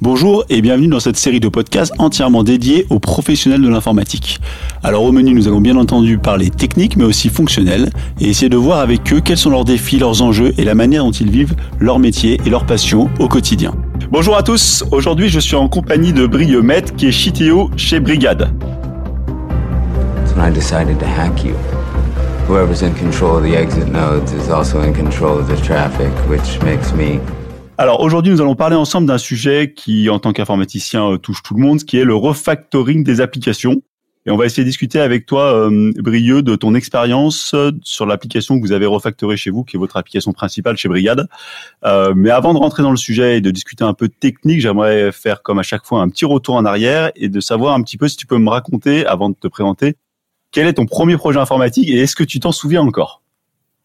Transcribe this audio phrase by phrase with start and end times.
[0.00, 4.38] Bonjour et bienvenue dans cette série de podcasts entièrement dédiée aux professionnels de l'informatique.
[4.84, 7.90] Alors au menu, nous allons bien entendu parler technique mais aussi fonctionnel
[8.20, 11.02] et essayer de voir avec eux quels sont leurs défis, leurs enjeux et la manière
[11.02, 13.74] dont ils vivent leur métier et leur passion au quotidien.
[14.12, 16.28] Bonjour à tous, aujourd'hui je suis en compagnie de
[16.60, 18.52] Met qui est CTO chez Brigade.
[22.48, 26.58] Whoever's in control of the exit nodes is also in control of the traffic, which
[26.62, 27.20] makes me
[27.78, 31.54] alors aujourd'hui, nous allons parler ensemble d'un sujet qui, en tant qu'informaticien, euh, touche tout
[31.54, 33.80] le monde, qui est le refactoring des applications.
[34.26, 38.04] Et on va essayer de discuter avec toi, euh, Brieux, de ton expérience euh, sur
[38.04, 41.28] l'application que vous avez refactorée chez vous, qui est votre application principale chez Brigade.
[41.86, 44.60] Euh, mais avant de rentrer dans le sujet et de discuter un peu de technique,
[44.60, 47.82] j'aimerais faire comme à chaque fois un petit retour en arrière et de savoir un
[47.82, 49.94] petit peu si tu peux me raconter, avant de te présenter,
[50.50, 53.22] quel est ton premier projet informatique et est-ce que tu t'en souviens encore?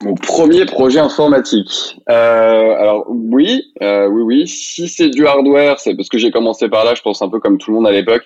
[0.01, 1.97] Mon premier projet informatique.
[2.09, 4.47] Euh, alors oui, euh, oui, oui.
[4.47, 6.93] Si c'est du hardware, c'est parce que j'ai commencé par là.
[6.95, 8.23] Je pense un peu comme tout le monde à l'époque.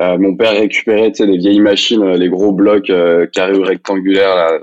[0.00, 3.56] Euh, mon père récupérait tu sais, les vieilles machines, euh, les gros blocs euh, carrés
[3.56, 4.34] ou rectangulaires.
[4.34, 4.58] Là.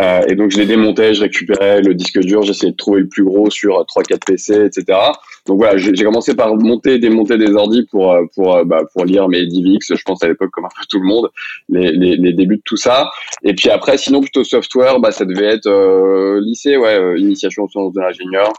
[0.00, 3.08] Euh, et donc je les démontais, je récupérais le disque dur, j'essayais de trouver le
[3.08, 4.98] plus gros sur 3-4 PC, etc.
[5.46, 9.44] Donc voilà, j'ai commencé par monter démonter des ordi pour pour bah, pour lire mes
[9.46, 11.30] DivX, je pense à l'époque comme un peu tout le monde,
[11.68, 13.10] les, les, les, débuts de tout ça.
[13.42, 17.92] Et puis après, sinon plutôt software, bah ça devait être lycée, ouais, initiation aux sciences
[17.92, 18.54] de l'ingénieur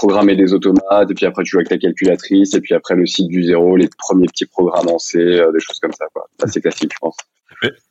[0.00, 3.04] programmer des automates, et puis après tu joues avec ta calculatrice, et puis après le
[3.04, 6.06] site du zéro, les premiers petits programmes en C, euh, des choses comme ça.
[6.14, 6.26] Quoi.
[6.46, 7.16] C'est classique, je pense.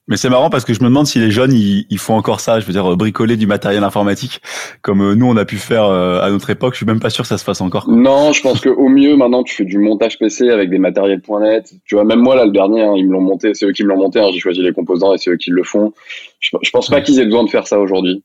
[0.08, 2.40] Mais, c'est marrant parce que je me demande si les jeunes ils, ils, font encore
[2.40, 4.42] ça, je veux dire bricoler du matériel informatique
[4.82, 6.74] comme euh, nous on a pu faire euh, à notre époque.
[6.74, 7.88] Je suis même pas sûr que ça se fasse encore.
[7.88, 11.72] Non, je pense que au mieux maintenant tu fais du montage PC avec des matériels.net.
[11.86, 13.84] Tu vois même moi là le dernier hein, ils me l'ont monté, c'est eux qui
[13.84, 14.20] me l'ont monté.
[14.20, 15.94] Hein, J'ai choisi les composants et c'est eux qui le font.
[16.40, 18.24] Je, je pense pas qu'ils aient besoin de faire ça aujourd'hui.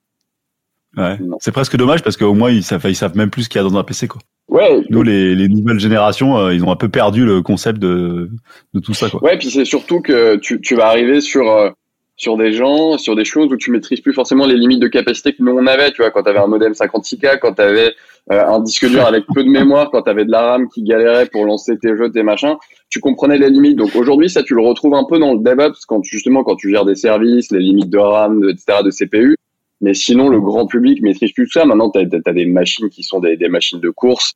[0.97, 1.19] Ouais.
[1.41, 3.65] C'est presque dommage parce qu'au moins ils savent, ils savent même plus ce qu'il y
[3.65, 4.21] a dans un PC quoi.
[4.49, 4.83] Ouais.
[4.91, 8.31] Nous les, les nouvelles générations, euh, ils ont un peu perdu le concept de,
[8.75, 9.23] de tout ça quoi.
[9.23, 11.71] Ouais, puis c'est surtout que tu, tu vas arriver sur euh,
[12.17, 15.33] sur des gens, sur des choses où tu maîtrises plus forcément les limites de capacité
[15.33, 17.93] que nous on avait, tu vois, quand tu avais un modem 56K, quand tu avais
[18.31, 20.85] euh, un disque dur avec peu de mémoire, quand tu avais de la RAM qui
[20.85, 22.55] galérait pour lancer tes jeux, tes machins,
[22.89, 23.77] tu comprenais les limites.
[23.77, 26.71] Donc aujourd'hui, ça tu le retrouves un peu dans le DevOps quand justement quand tu
[26.71, 29.37] gères des services, les limites de RAM, etc., de CPU
[29.85, 31.67] mais sinon, le grand public maîtrise plus tout ça.
[31.67, 34.33] Maintenant, tu as, des machines qui sont des, machines de course.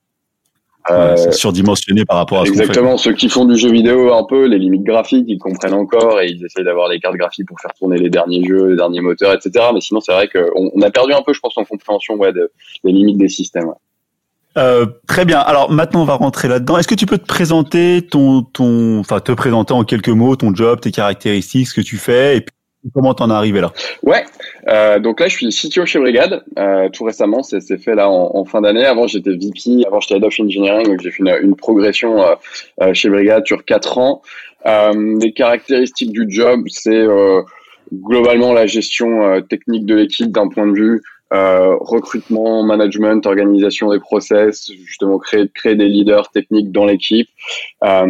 [0.91, 2.98] Euh, surdimensionné par rapport à ce Exactement.
[2.98, 6.28] Ceux qui font du jeu vidéo un peu, les limites graphiques, ils comprennent encore et
[6.28, 9.32] ils essayent d'avoir les cartes graphiques pour faire tourner les derniers jeux, les derniers moteurs,
[9.32, 9.66] etc.
[9.72, 12.32] Mais sinon, c'est vrai qu'on on a perdu un peu, je pense, en compréhension ouais,
[12.32, 13.72] des limites des systèmes.
[14.58, 15.38] Euh, très bien.
[15.38, 16.76] Alors maintenant, on va rentrer là-dedans.
[16.76, 20.54] Est-ce que tu peux te présenter ton, ton, enfin, te présenter en quelques mots ton
[20.54, 22.54] job, tes caractéristiques, ce que tu fais, et puis
[22.94, 23.72] Comment t'en es arrivé là?
[24.03, 24.25] Ouais,
[24.69, 26.44] euh, donc là je suis CTO chez Brigade.
[26.59, 28.84] Euh, tout récemment, c'est fait là en, fin d'année.
[28.84, 32.34] Avant j'étais VP, avant j'étais Head of Engineering, donc j'ai fait une, progression euh,
[32.82, 34.22] euh, chez Brigade sur quatre ans.
[34.66, 37.06] Euh, les caractéristiques du job, c'est
[37.93, 44.00] globalement la gestion technique de l'équipe d'un point de vue euh, recrutement, management, organisation des
[44.00, 47.28] process, justement créer créer des leaders techniques dans l'équipe.
[47.84, 48.06] Euh,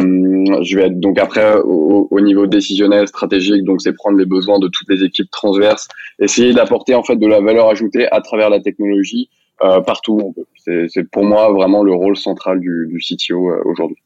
[0.63, 4.59] je vais être donc après au, au, niveau décisionnel, stratégique, donc c'est prendre les besoins
[4.59, 5.87] de toutes les équipes transverses,
[6.19, 9.29] essayer d'apporter en fait de la valeur ajoutée à travers la technologie
[9.61, 10.87] euh, partout où on peut.
[10.87, 13.97] C'est pour moi vraiment le rôle central du, du CTO euh, aujourd'hui.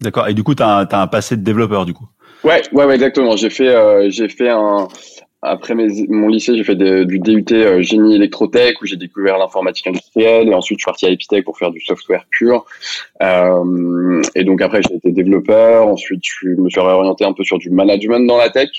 [0.00, 0.26] D'accord.
[0.26, 2.06] Et du coup, tu as, as, un passé de développeur du coup?
[2.42, 3.36] Ouais, ouais, ouais exactement.
[3.36, 4.88] J'ai fait, euh, j'ai fait un,
[5.44, 10.48] après mon lycée, j'ai fait du DUT euh, génie électrotech où j'ai découvert l'informatique industrielle
[10.48, 12.64] et ensuite je suis parti à Epitech pour faire du software pur.
[13.22, 15.86] Euh, et donc après j'ai été développeur.
[15.86, 18.70] Ensuite je me suis réorienté un peu sur du management dans la tech.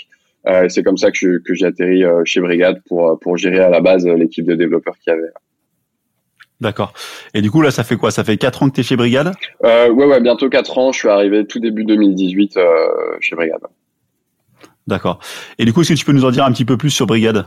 [0.47, 3.69] Euh, c'est comme ça que, que j'ai atterri euh, chez Brigade pour pour gérer à
[3.69, 5.31] la base l'équipe de développeurs qu'il y avait.
[6.61, 6.93] D'accord.
[7.33, 8.11] Et du coup, là, ça fait quoi?
[8.11, 9.33] Ça fait 4 ans que tu es chez Brigade?
[9.63, 10.91] Euh, Ouais, ouais, bientôt 4 ans.
[10.91, 12.63] Je suis arrivé tout début 2018 euh,
[13.19, 13.61] chez Brigade.
[14.87, 15.19] D'accord.
[15.57, 17.07] Et du coup, est-ce que tu peux nous en dire un petit peu plus sur
[17.07, 17.45] Brigade?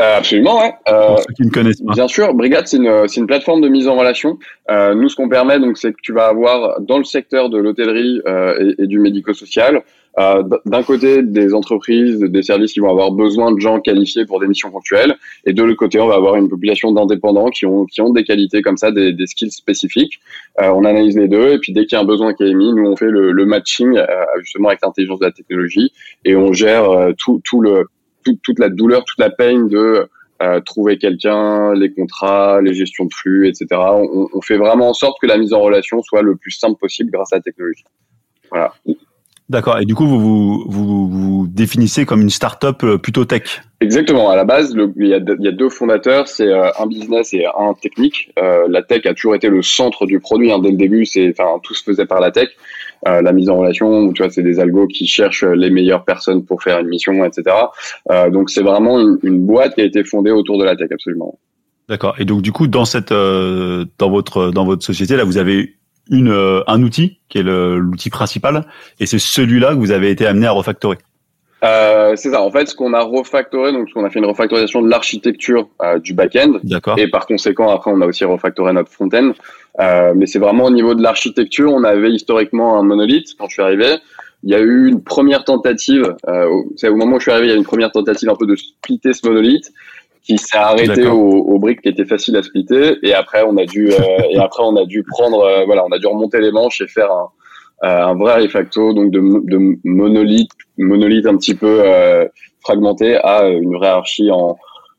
[0.00, 0.74] Euh, Absolument, ouais.
[0.88, 1.94] Euh, Pour ceux qui ne connaissent pas.
[1.94, 4.38] Bien sûr, Brigade, c'est une, c'est une plateforme de mise en relation.
[4.70, 7.56] Euh, nous, ce qu'on permet, donc, c'est que tu vas avoir dans le secteur de
[7.56, 9.82] l'hôtellerie euh, et, et, du médico-social
[10.18, 14.40] euh, d'un côté des entreprises, des services qui vont avoir besoin de gens qualifiés pour
[14.40, 17.84] des missions ponctuelles, et de l'autre côté, on va avoir une population d'indépendants qui ont
[17.86, 20.20] qui ont des qualités comme ça, des, des skills spécifiques.
[20.60, 22.48] Euh, on analyse les deux, et puis dès qu'il y a un besoin qui est
[22.48, 24.06] émis, nous on fait le, le matching euh,
[24.40, 25.92] justement avec l'intelligence de la technologie,
[26.24, 27.86] et on gère euh, tout tout le
[28.24, 30.08] tout, toute la douleur, toute la peine de
[30.42, 33.66] euh, trouver quelqu'un, les contrats, les gestions de flux, etc.
[33.72, 36.78] On, on, fait vraiment en sorte que la mise en relation soit le plus simple
[36.78, 37.84] possible grâce à la technologie.
[38.50, 38.74] Voilà.
[39.54, 39.78] D'accord.
[39.78, 43.62] Et du coup, vous vous, vous vous, définissez comme une start-up euh, plutôt tech.
[43.80, 44.28] Exactement.
[44.28, 47.32] À la base, il, y a, il, y a, deux fondateurs, c'est euh, un business
[47.34, 48.32] et un technique.
[48.36, 50.50] Euh, la tech a toujours été le centre du produit.
[50.50, 50.58] Hein.
[50.58, 52.48] Dès le début, c'est, enfin, tout se faisait par la tech.
[53.06, 56.44] Euh, la mise en relation, tu vois, c'est des algos qui cherchent les meilleures personnes
[56.44, 57.54] pour faire une mission, etc.
[58.10, 60.88] Euh, donc, c'est vraiment une, une, boîte qui a été fondée autour de la tech,
[60.90, 61.38] absolument.
[61.88, 62.16] D'accord.
[62.18, 65.76] Et donc, du coup, dans cette, dans votre, dans votre société, là, vous avez
[66.10, 68.66] une, euh, un outil qui est l'outil principal,
[69.00, 70.98] et c'est celui-là que vous avez été amené à refactorer.
[71.64, 72.42] Euh, c'est ça.
[72.42, 75.98] En fait, ce qu'on a refactoré, donc on a fait une refactorisation de l'architecture euh,
[75.98, 76.60] du back-end,
[76.98, 79.32] et par conséquent, après, on a aussi refactoré notre front-end.
[79.80, 81.72] Euh, mais c'est vraiment au niveau de l'architecture.
[81.72, 83.96] On avait historiquement un monolithe quand je suis arrivé.
[84.42, 86.14] Il y a eu une première tentative.
[86.28, 86.46] Euh,
[86.84, 88.46] au moment où je suis arrivé, il y a eu une première tentative un peu
[88.46, 89.72] de splitter ce monolithe
[90.24, 93.90] qui s'est arrêté aux, briques qui étaient faciles à splitter et après on a dû
[93.92, 93.98] euh,
[94.30, 96.88] et après on a dû prendre euh, voilà on a dû remonter les manches et
[96.88, 97.28] faire un,
[97.84, 101.82] euh, un vrai refacto donc de, de monolithe monolithe un petit peu
[102.60, 104.56] fragmenté à une vraie archi en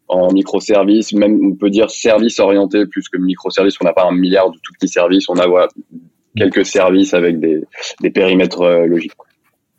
[0.07, 3.75] en microservices, même on peut dire service orienté plus que microservices.
[3.81, 5.67] On n'a pas un milliard de tout petits services, on a voilà,
[6.37, 7.63] quelques services avec des,
[8.01, 9.13] des périmètres logiques.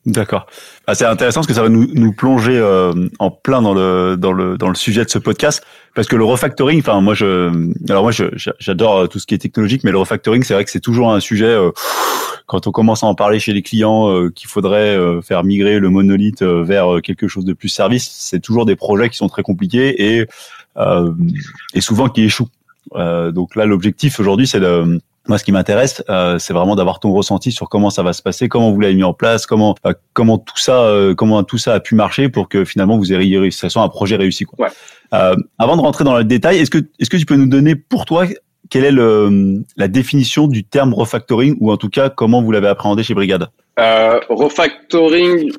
[0.06, 0.46] D'accord.
[0.86, 4.16] Ah, c'est intéressant parce que ça va nous, nous plonger euh, en plein dans le
[4.16, 5.64] dans le dans le sujet de ce podcast
[5.96, 7.50] parce que le refactoring, enfin moi je
[7.90, 8.12] alors moi
[8.60, 11.12] j'adore euh, tout ce qui est technologique, mais le refactoring c'est vrai que c'est toujours
[11.12, 11.72] un sujet euh,
[12.46, 16.44] quand on commence à en parler chez les clients qu'il faudrait faire migrer le monolithe
[16.44, 20.26] vers quelque chose de plus service, c'est toujours des projets qui sont très compliqués et
[21.74, 22.50] et souvent qui échouent.
[22.94, 27.12] donc là l'objectif aujourd'hui c'est de moi, ce qui m'intéresse, euh, c'est vraiment d'avoir ton
[27.12, 29.92] ressenti sur comment ça va se passer, comment vous l'avez mis en place, comment euh,
[30.12, 33.38] comment tout ça, euh, comment tout ça a pu marcher pour que finalement vous ayez
[33.38, 34.44] réussi, ça soit un projet réussi.
[34.44, 34.68] Quoi.
[35.10, 38.04] avant de rentrer dans le détail, est-ce que est-ce que tu peux nous donner pour
[38.04, 38.26] toi
[38.68, 42.68] quelle est le, la définition du terme refactoring ou en tout cas comment vous l'avez
[42.68, 43.48] appréhendé chez Brigade?
[43.76, 45.52] Refactoring,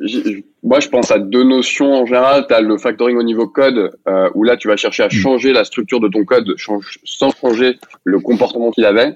[0.64, 2.46] moi je pense à deux notions en général.
[2.48, 3.92] Tu as le factoring au niveau code
[4.34, 5.12] où là tu vas chercher à mmh.
[5.12, 6.54] changer la structure de ton code
[7.04, 9.16] sans changer le comportement qu'il avait.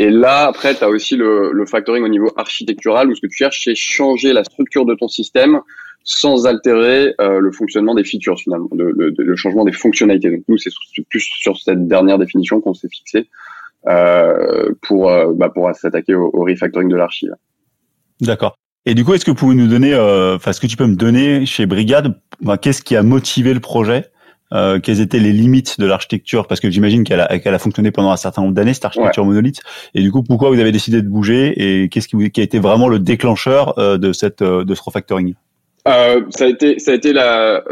[0.00, 3.26] Et là, après, tu as aussi le, le, factoring au niveau architectural, où ce que
[3.26, 5.60] tu cherches, c'est changer la structure de ton système
[6.04, 10.30] sans altérer euh, le fonctionnement des features, finalement, le, le, changement des fonctionnalités.
[10.30, 10.70] Donc nous, c'est
[11.10, 13.28] plus sur cette dernière définition qu'on s'est fixé
[13.88, 17.26] euh, pour, euh, bah, pour s'attaquer au, refactoring de l'archi.
[18.20, 18.54] D'accord.
[18.86, 20.86] Et du coup, est-ce que vous pouvez nous donner, euh, enfin, est-ce que tu peux
[20.86, 24.06] me donner chez Brigade, bah, qu'est-ce qui a motivé le projet?
[24.52, 27.90] Euh, quelles étaient les limites de l'architecture Parce que j'imagine qu'elle a, qu'elle a fonctionné
[27.90, 29.60] pendant un certain nombre d'années, cette architecture monolithe.
[29.94, 32.58] Et du coup, pourquoi vous avez décidé de bouger et qu'est-ce qui, qui, a été
[32.58, 35.34] vraiment le déclencheur euh, de, cette, euh, de ce refactoring?
[35.88, 37.64] Euh, ça a été, ça a été la,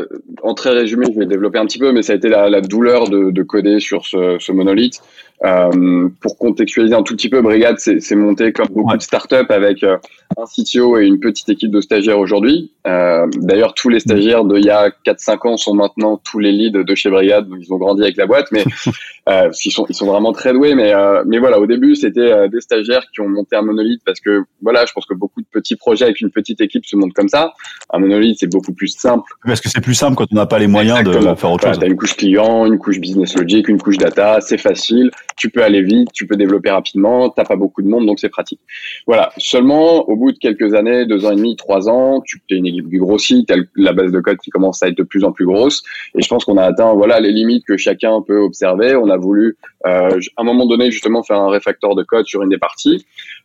[0.43, 2.61] en très résumé, je vais développer un petit peu, mais ça a été la, la
[2.61, 5.01] douleur de, de, coder sur ce, ce monolithe.
[5.45, 9.83] Euh, pour contextualiser un tout petit peu, Brigade c'est monté comme beaucoup de startups avec
[9.83, 9.99] euh,
[10.39, 12.73] un CTO et une petite équipe de stagiaires aujourd'hui.
[12.87, 16.85] Euh, D'ailleurs, tous les stagiaires d'il y a 4-5 ans sont maintenant tous les leads
[16.85, 18.65] de chez Brigade, donc ils ont grandi avec la boîte, mais
[19.29, 20.75] euh, ils, sont, ils sont vraiment très doués.
[20.75, 24.21] Mais, euh, mais voilà, au début, c'était des stagiaires qui ont monté un monolithe parce
[24.21, 27.15] que voilà, je pense que beaucoup de petits projets avec une petite équipe se montent
[27.15, 27.53] comme ça.
[27.91, 27.99] Un
[28.37, 29.31] c'est beaucoup plus simple.
[29.45, 31.79] Parce que c'est plus simple quand on n'a pas les moyens de faire autre chose.
[31.79, 35.51] Tu as une couche client, une couche business logic, une couche data, c'est facile tu
[35.51, 38.61] peux aller vite, tu peux développer rapidement, t'as pas beaucoup de monde, donc c'est pratique.
[39.07, 39.31] Voilà.
[39.37, 42.67] Seulement, au bout de quelques années, deux ans et demi, trois ans, tu es une
[42.67, 45.33] équipe qui grossit, t'as la base de code qui commence à être de plus en
[45.33, 45.83] plus grosse,
[46.17, 48.97] et je pense qu'on a atteint voilà les limites que chacun peut observer.
[48.97, 52.43] On a voulu, euh, à un moment donné, justement faire un refactor de code sur
[52.43, 53.05] une des parties.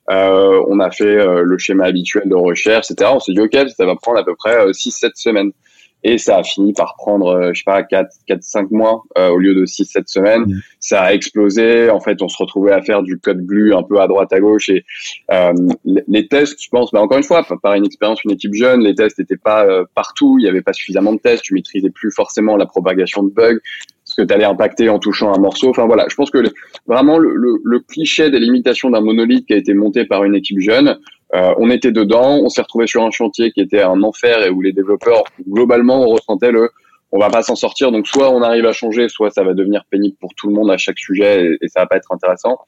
[0.09, 3.11] Euh, on a fait euh, le schéma habituel de recherche, etc.
[3.13, 5.51] On s'est dit ok, ça va prendre à peu près 6-7 euh, semaines.
[6.03, 9.29] Et ça a fini par prendre euh, je sais pas 4 4 5 mois euh,
[9.29, 10.41] au lieu de 6 7 semaines.
[10.41, 10.61] Mmh.
[10.79, 11.89] ça a explosé.
[11.91, 14.39] En fait on se retrouvait à faire du code glue un peu à droite à
[14.39, 14.69] gauche.
[14.69, 14.83] Et
[15.31, 15.53] euh,
[15.85, 18.95] les tests je pense mais encore une fois par une expérience une équipe jeune les
[18.95, 20.37] tests n'étaient pas euh, partout.
[20.39, 21.43] Il y avait pas suffisamment de tests.
[21.43, 23.59] Tu maîtrisais plus forcément la propagation de bugs
[24.11, 26.39] ce que tu allais impacter en touchant un morceau enfin voilà je pense que
[26.85, 30.97] vraiment le, cliché des limitations d'un monolithe qui a été monté par une équipe jeune
[31.33, 34.49] euh, on était dedans, on s'est retrouvé sur un chantier qui était un enfer et
[34.49, 36.71] où les développeurs globalement ressentaient le
[37.13, 37.91] on va pas s'en sortir.
[37.91, 40.71] Donc soit on arrive à changer, soit ça va devenir pénible pour tout le monde
[40.71, 42.59] à chaque sujet et, ça va pas être intéressant.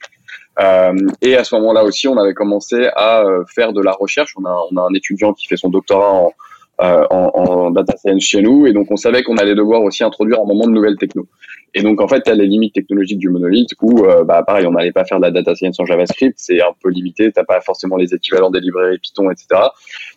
[0.60, 4.34] Euh, et à ce moment-là aussi, on avait commencé à euh, faire de la recherche.
[4.38, 6.32] On a, on a un étudiant qui fait son doctorat en,
[6.82, 8.66] euh, en, en, data science chez nous.
[8.66, 11.28] Et donc, on savait qu'on allait devoir aussi introduire un moment de nouvelles techno.
[11.76, 14.72] Et donc, en fait, tu les limites technologiques du monolithe où, euh, bah, pareil, on
[14.72, 16.36] n'allait pas faire de la data science en JavaScript.
[16.38, 17.32] C'est un peu limité.
[17.32, 19.48] Tu pas forcément les équivalents des librairies Python, etc.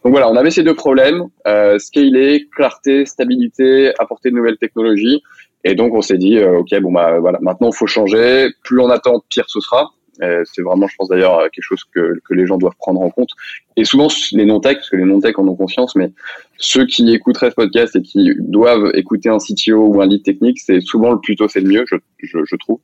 [0.05, 1.25] Donc, voilà, on avait ces deux problèmes.
[1.47, 5.23] Euh, scaler, clarté, stabilité, apporter de nouvelles technologies.
[5.65, 8.49] Et donc, on s'est dit, euh, OK, bon, bah, voilà, maintenant, faut changer.
[8.63, 9.91] Plus on attend, pire ce sera.
[10.21, 13.31] C'est vraiment, je pense d'ailleurs, quelque chose que, que les gens doivent prendre en compte.
[13.77, 16.13] Et souvent, les non-tech, parce que les non-tech en ont conscience, mais
[16.57, 20.61] ceux qui écouteraient ce podcast et qui doivent écouter un CTO ou un lead technique,
[20.61, 22.81] c'est souvent le plus tôt, c'est le mieux, je, je, je trouve.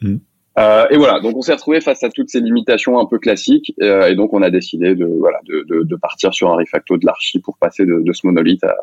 [0.00, 0.16] Mm.
[0.58, 3.74] Euh, et voilà, donc on s'est retrouvé face à toutes ces limitations un peu classiques,
[3.82, 6.96] euh, et donc on a décidé de voilà de, de, de partir sur un refacto
[6.96, 8.74] de l'archi pour passer de, de ce monolithe à,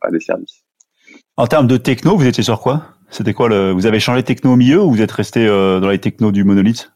[0.00, 0.64] à, des services.
[1.36, 2.82] En termes de techno, vous étiez sur quoi?
[3.10, 5.78] C'était quoi le Vous avez changé de techno au milieu ou vous êtes resté euh,
[5.78, 6.90] dans les technos du monolithe?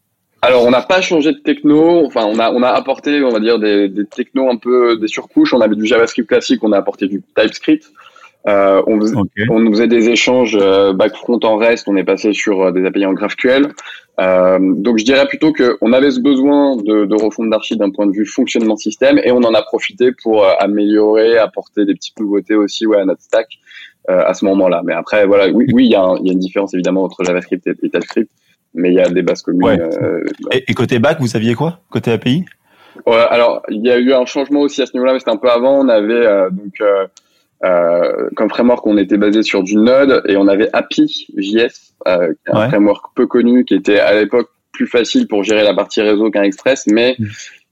[0.48, 2.06] Alors, on n'a pas changé de techno.
[2.06, 5.06] Enfin, on a on a apporté, on va dire, des, des technos un peu des
[5.06, 5.52] surcouches.
[5.52, 7.84] On avait du JavaScript classique, on a apporté du TypeScript.
[8.46, 9.16] Euh, on, faisait,
[9.50, 11.86] on faisait des échanges euh, back front en REST.
[11.86, 13.74] On est passé sur euh, des API en GraphQL.
[14.20, 18.06] Euh, donc, je dirais plutôt qu'on avait ce besoin de, de refonte d'archi d'un point
[18.06, 22.18] de vue fonctionnement système, et on en a profité pour euh, améliorer, apporter des petites
[22.18, 23.48] nouveautés aussi ouais, à notre stack
[24.08, 24.80] à ce moment-là.
[24.86, 27.66] Mais après, voilà, oui, oui, il y, a y a une différence évidemment entre JavaScript
[27.66, 28.30] et, et TypeScript
[28.74, 29.64] mais il y a des bases communes.
[29.64, 29.80] Ouais.
[29.80, 31.80] Euh, et, côté back, vous aviez quoi?
[31.90, 32.44] Côté API
[33.06, 35.36] ouais, Alors, il y a eu un changement aussi à ce niveau-là, mais c'était un
[35.36, 35.80] peu avant.
[35.80, 37.06] On avait euh, donc euh,
[37.64, 42.68] euh, comme framework, on était basé sur du Node et on avait API.js, euh, un
[42.68, 46.44] framework peu connu qui était à l'époque plus facile pour gérer la partie réseau qu'un
[46.44, 47.26] Express, mais mm.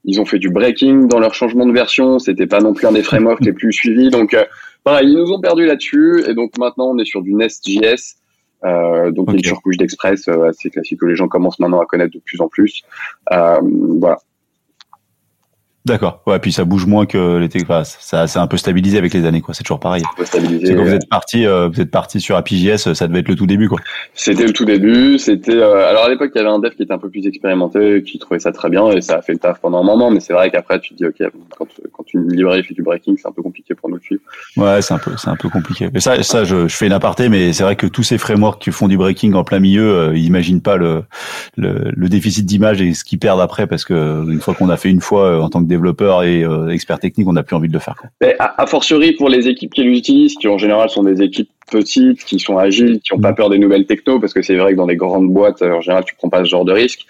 [0.05, 2.19] ils ont fait du breaking dans leur changement de version.
[2.19, 4.35] C'était pas non plus un des frameworks les plus suivis, donc
[4.83, 8.15] pareil, ils nous ont perdu là-dessus et donc maintenant on est sur du Nest.js.
[8.65, 9.37] Euh, donc okay.
[9.37, 12.41] une surcouche d'Express euh, assez classique que les gens commencent maintenant à connaître de plus
[12.41, 12.83] en plus.
[13.31, 13.59] Euh,
[13.99, 14.19] voilà.
[15.87, 16.21] D'accord.
[16.27, 17.59] Ouais, puis ça bouge moins que l'été.
[17.61, 19.53] Enfin, ça, c'est un peu stabilisé avec les années, quoi.
[19.53, 20.03] C'est toujours pareil.
[20.03, 20.75] Un peu stabilisé.
[20.75, 23.47] Quand vous êtes parti, euh, vous êtes parti sur APJS, ça devait être le tout
[23.47, 23.79] début, quoi.
[24.13, 25.17] C'était le tout début.
[25.17, 25.55] C'était.
[25.55, 28.03] Euh, alors à l'époque, il y avait un dev qui était un peu plus expérimenté,
[28.03, 30.11] qui trouvait ça très bien et ça a fait le taf pendant un moment.
[30.11, 33.15] Mais c'est vrai qu'après, tu te dis, ok, quand, quand une librairie fait du breaking,
[33.17, 34.21] c'est un peu compliqué pour nous de suivre.
[34.57, 35.87] Ouais, c'est un peu, c'est un peu compliqué.
[35.93, 38.61] Mais ça, ça, je, je fais une aparté, mais c'est vrai que tous ces frameworks
[38.61, 41.03] qui font du breaking en plein milieu, euh, ils imaginent pas le,
[41.55, 44.75] le, le déficit d'image et ce qu'ils perdent après, parce que une fois qu'on a
[44.75, 47.67] fait une fois en tant que développeur et euh, experts techniques, on n'a plus envie
[47.69, 47.95] de le faire.
[47.95, 48.09] Quoi.
[48.21, 52.23] Mais a, fortiori pour les équipes qui l'utilisent, qui en général sont des équipes petites,
[52.23, 53.35] qui sont agiles, qui n'ont pas mm.
[53.35, 56.03] peur des nouvelles techno, parce que c'est vrai que dans des grandes boîtes, en général,
[56.05, 57.05] tu prends pas ce genre de risque.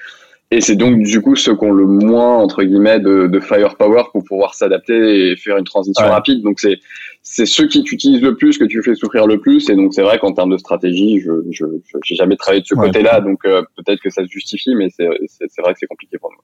[0.49, 4.03] Et c'est donc du coup ceux qui ont le moins entre guillemets de, de firepower
[4.13, 6.11] pour pouvoir s'adapter et faire une transition ouais.
[6.11, 6.41] rapide.
[6.41, 6.79] Donc c'est
[7.21, 9.69] c'est ceux qui t'utilisent le plus que tu fais souffrir le plus.
[9.69, 11.65] Et donc c'est vrai qu'en termes de stratégie, je je
[12.01, 14.87] j'ai jamais travaillé de ce ouais, côté-là, donc euh, peut-être que ça se justifie, mais
[14.89, 16.37] c'est c'est vrai que c'est compliqué pour nous.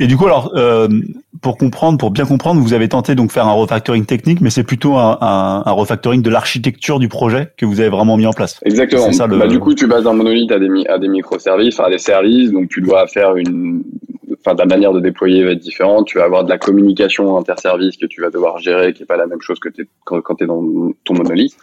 [0.00, 0.88] Et du coup, alors, euh,
[1.42, 4.62] pour comprendre, pour bien comprendre, vous avez tenté donc faire un refactoring technique, mais c'est
[4.62, 8.32] plutôt un, un, un refactoring de l'architecture du projet que vous avez vraiment mis en
[8.32, 8.60] place.
[8.64, 9.10] Exactement.
[9.10, 9.38] Ça, le...
[9.38, 12.52] bah, du coup, tu bases un monolithe à des, à des microservices, à des services,
[12.52, 13.82] donc tu dois faire une,
[14.38, 16.06] enfin, ta manière de déployer va être différente.
[16.06, 19.16] Tu vas avoir de la communication interservice que tu vas devoir gérer, qui est pas
[19.16, 20.62] la même chose que es, quand, quand tu es dans
[21.04, 21.56] ton monolithe.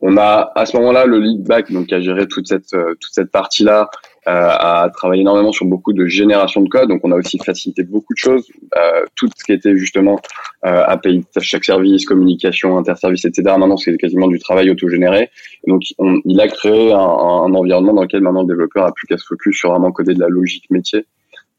[0.00, 2.94] On a à ce moment-là le lead back donc qui a géré toute cette euh,
[3.00, 3.88] toute cette partie là
[4.26, 6.88] a travaillé énormément sur beaucoup de génération de code.
[6.88, 10.18] Donc on a aussi facilité beaucoup de choses euh, tout ce qui était justement
[10.64, 15.30] euh, API chaque service communication interservice etc maintenant c'est quasiment du travail autogénéré.
[15.66, 19.06] Donc on, il a créé un, un, environnement dans lequel maintenant le développeur a plus
[19.06, 21.06] qu'à se focus sur vraiment coder de la logique métier.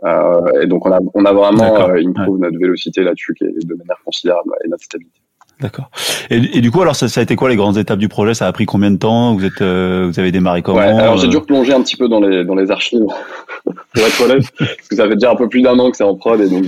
[0.03, 2.47] Euh, et donc on a on a vraiment euh, improve ouais.
[2.47, 5.21] notre vélocité là-dessus qui est de manière considérable et notre stabilité
[5.61, 5.89] D'accord.
[6.29, 8.33] Et, et, du coup, alors ça, ça, a été quoi les grandes étapes du projet?
[8.33, 9.35] Ça a pris combien de temps?
[9.35, 10.79] Vous êtes, euh, vous avez démarré comment?
[10.79, 13.05] Ouais, Alors j'ai dû replonger un petit peu dans les dans les archives
[13.63, 16.03] pour être honnête, parce que ça fait déjà un peu plus d'un an que c'est
[16.03, 16.65] en prod et donc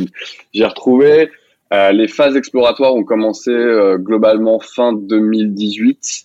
[0.53, 1.29] j'ai retrouvé
[1.73, 6.23] euh, les phases exploratoires ont commencé euh, globalement fin 2018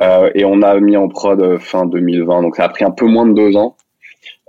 [0.00, 3.06] euh, et on a mis en prod fin 2020, donc ça a pris un peu
[3.06, 3.76] moins de deux ans.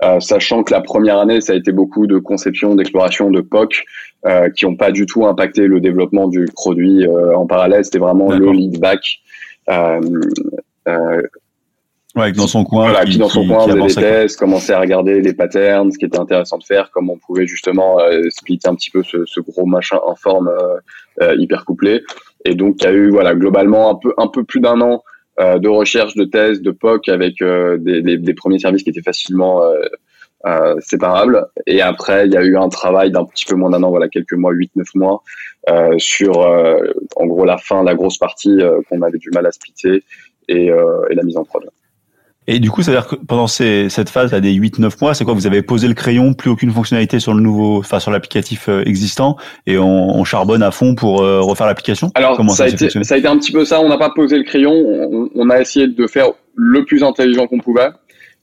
[0.02, 3.84] Euh, sachant que la première année, ça a été beaucoup de conception, d'exploration, de POC,
[4.26, 7.84] euh, qui n'ont pas du tout impacté le développement du produit euh, en parallèle.
[7.84, 9.00] C'était vraiment le lead back.
[9.68, 10.00] Euh,
[12.16, 14.72] ouais, dans son coin, voilà, qui, qui dans son qui, coin faisait des tests, commençait
[14.72, 17.98] à regarder les patterns, ce qui était intéressant de faire, comment on pouvait justement
[18.30, 20.50] splitter un petit peu ce, ce gros machin en forme
[21.20, 22.02] hyper couplé.
[22.44, 25.02] Et donc, il y a eu voilà globalement un peu un peu plus d'un an
[25.40, 28.90] euh, de recherche, de tests, de POC avec euh, des, des, des, premiers services qui
[28.90, 29.62] étaient facilement
[30.46, 31.46] euh, séparables.
[31.66, 34.08] Et après, il y a eu un travail d'un petit peu moins d'un an, voilà,
[34.08, 35.22] quelques mois, 8-9 mois,
[35.98, 36.38] sur
[37.16, 38.58] en gros la fin, la grosse partie
[38.88, 40.02] qu'on avait du mal à splitter
[40.48, 41.64] et, et la mise en prod.
[42.48, 45.14] Et du coup, ça veut dire que pendant ces, cette phase là, des 8-9 mois,
[45.14, 45.32] c'est quoi?
[45.32, 48.82] Vous avez posé le crayon, plus aucune fonctionnalité sur le nouveau, enfin sur l'applicatif euh,
[48.84, 52.10] existant, et on, on, charbonne à fond pour euh, refaire l'application?
[52.14, 53.80] Alors, Comment ça, ça, a été, ça a été un petit peu ça.
[53.80, 54.72] On n'a pas posé le crayon.
[54.72, 57.90] On, on, a essayé de faire le plus intelligent qu'on pouvait.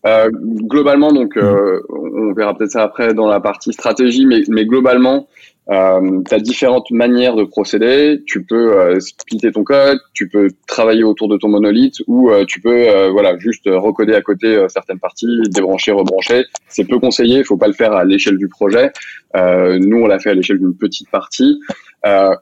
[0.05, 4.65] Euh, globalement, donc, euh, on verra peut-être ça après dans la partie stratégie, mais, mais
[4.65, 5.27] globalement,
[5.69, 8.23] euh, tu as différentes manières de procéder.
[8.25, 12.43] Tu peux euh, splitter ton code, tu peux travailler autour de ton monolithe ou euh,
[12.45, 16.45] tu peux voilà juste recoder à côté certaines parties, débrancher, rebrancher.
[16.67, 18.91] C'est peu conseillé, il faut pas le faire à l'échelle du projet.
[19.35, 21.59] nous, on l'a fait à l'échelle d'une petite partie.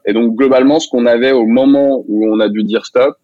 [0.06, 3.16] et donc globalement, ce qu'on avait au moment où on a dû dire stop,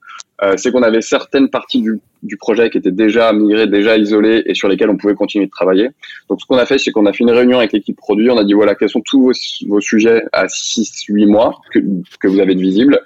[0.43, 4.43] euh, c'est qu'on avait certaines parties du, du, projet qui étaient déjà migrées, déjà isolées
[4.47, 5.91] et sur lesquelles on pouvait continuer de travailler.
[6.29, 8.29] Donc, ce qu'on a fait, c'est qu'on a fait une réunion avec l'équipe produit.
[8.31, 9.33] On a dit, voilà, quels sont tous vos,
[9.69, 11.79] vos sujets à 6-8 mois que,
[12.21, 13.01] que, vous avez de visibles.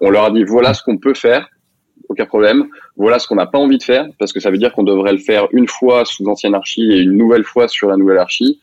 [0.00, 1.48] On leur a dit, voilà ce qu'on peut faire.
[2.08, 2.66] Aucun problème.
[2.96, 5.12] Voilà ce qu'on n'a pas envie de faire parce que ça veut dire qu'on devrait
[5.12, 8.60] le faire une fois sous l'ancienne archi et une nouvelle fois sur la nouvelle archi.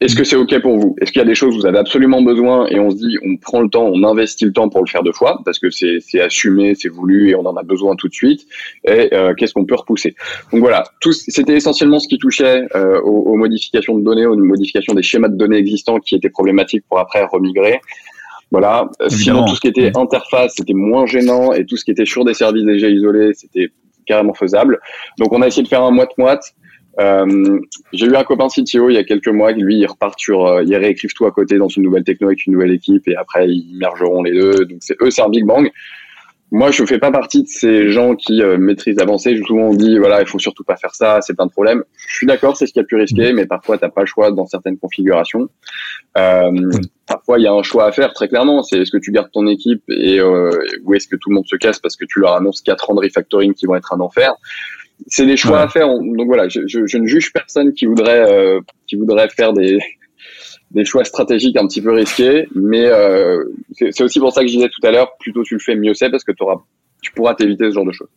[0.00, 0.94] Est-ce que c'est OK pour vous?
[1.00, 3.16] Est-ce qu'il y a des choses où vous avez absolument besoin et on se dit,
[3.24, 5.70] on prend le temps, on investit le temps pour le faire deux fois parce que
[5.70, 8.46] c'est assumé, c'est voulu et on en a besoin tout de suite
[8.84, 10.14] Et euh, qu'est-ce qu'on peut repousser?
[10.52, 15.02] Donc voilà, c'était essentiellement ce qui touchait euh, aux, modifications de données, aux modifications des
[15.02, 17.80] schémas de données existants qui étaient problématiques pour après remigrer.
[18.50, 18.90] Voilà.
[19.08, 22.24] Sinon, tout ce qui était interface, c'était moins gênant et tout ce qui était sur
[22.24, 23.70] des services déjà isolés, c'était
[24.06, 24.78] carrément faisable.
[25.18, 26.54] Donc on a essayé de faire un moite-moite.
[26.98, 27.60] Euh,
[27.92, 30.46] j'ai eu un copain CTO il y a quelques mois qui lui il repart sur,
[30.46, 33.16] euh, ils réécrivent tout à côté dans une nouvelle techno avec une nouvelle équipe et
[33.16, 34.64] après ils mergeront les deux.
[34.64, 35.70] Donc c'est eux c'est un big bang.
[36.52, 39.38] Moi je fais pas partie de ces gens qui euh, maîtrisent l'avancée.
[39.46, 41.84] Souvent on dit voilà il faut surtout pas faire ça, c'est plein de problèmes.
[42.08, 44.30] Je suis d'accord c'est ce qui a plus risqué, mais parfois t'as pas le choix
[44.30, 45.50] dans certaines configurations.
[46.16, 46.70] Euh,
[47.06, 48.62] parfois il y a un choix à faire très clairement.
[48.62, 50.50] C'est est-ce que tu gardes ton équipe et euh,
[50.84, 52.94] ou est-ce que tout le monde se casse parce que tu leur annonces quatre ans
[52.94, 54.32] de refactoring qui vont être un enfer?
[55.06, 55.88] C'est des choix à faire.
[55.88, 59.78] Donc voilà, je, je, je, ne juge personne qui voudrait euh, qui voudrait faire des
[60.72, 64.54] des choix stratégiques un petit peu risqués, mais euh, c'est aussi pour ça que je
[64.54, 66.56] disais tout à l'heure, plutôt tu le fais, mieux c'est parce que auras,
[67.02, 68.08] tu pourras t'éviter ce genre de choses.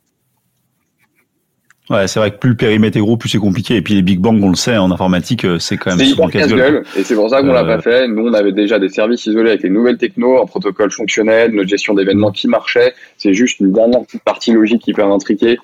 [1.90, 3.76] Ouais, c'est vrai que plus le périmètre est gros, plus c'est compliqué.
[3.76, 6.28] Et puis les big bangs, on le sait, en informatique, euh, c'est quand même souvent
[6.28, 6.84] casse-gueule.
[6.96, 8.08] Et c'est pour ça qu'on l'a pas fait.
[8.08, 11.68] Nous, on avait déjà des services isolés avec les nouvelles techno, un protocole fonctionnel, notre
[11.68, 12.94] gestion d'événements qui marchait.
[13.18, 15.58] C'est juste une dernière petite partie logique hyper intriquée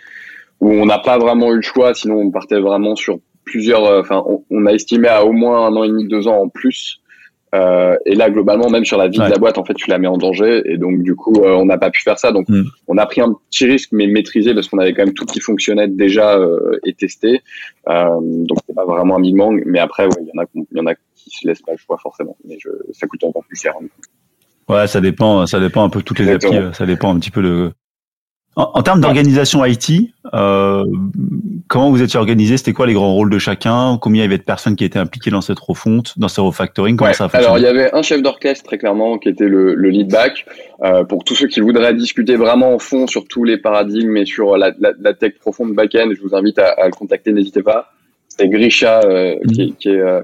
[0.61, 3.85] où on n'a pas vraiment eu le choix, sinon on partait vraiment sur plusieurs.
[3.85, 6.49] Euh, enfin, on, a estimé à au moins un an et demi, deux ans en
[6.49, 6.99] plus.
[7.53, 9.97] Euh, et là, globalement, même sur la vie de la boîte, en fait, tu la
[9.97, 10.61] mets en danger.
[10.65, 12.33] Et donc, du coup, euh, on n'a pas pu faire ça.
[12.33, 12.63] Donc, mm.
[12.87, 15.39] on a pris un petit risque, mais maîtrisé parce qu'on avait quand même tout qui
[15.39, 16.37] fonctionnait déjà
[16.83, 17.41] et testé.
[17.87, 19.63] donc, c'est pas vraiment un big bang.
[19.65, 21.77] Mais après, il y en a, il y en a qui se laissent pas le
[21.77, 22.35] choix forcément.
[22.45, 23.73] Mais je, ça coûte encore plus cher.
[24.67, 26.57] Ouais, ça dépend, ça dépend un peu de toutes les applis.
[26.73, 27.71] Ça dépend un petit peu de
[28.55, 30.85] en, termes d'organisation IT, euh,
[31.67, 32.55] comment vous étiez organisé?
[32.57, 33.97] C'était quoi les grands rôles de chacun?
[34.01, 36.95] Combien il y avait de personnes qui étaient impliquées dans cette refonte, dans ce refactoring?
[36.95, 39.89] Comment ça Alors, il y avait un chef d'orchestre, très clairement, qui était le, le
[39.89, 40.45] lead back.
[40.83, 44.25] Euh, pour tous ceux qui voudraient discuter vraiment en fond sur tous les paradigmes et
[44.25, 47.61] sur la, la, la tech profonde back-end, je vous invite à, à le contacter, n'hésitez
[47.61, 47.91] pas.
[48.37, 50.21] C'est Grisha euh, qui, est, qui, est, euh,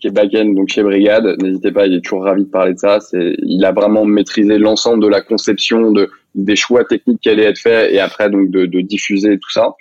[0.00, 1.36] qui est back-end donc chez Brigade.
[1.42, 3.00] N'hésitez pas, il est toujours ravi de parler de ça.
[3.00, 7.44] C'est, il a vraiment maîtrisé l'ensemble de la conception de des choix techniques qui allaient
[7.44, 9.74] être faits et après donc de, de diffuser tout ça.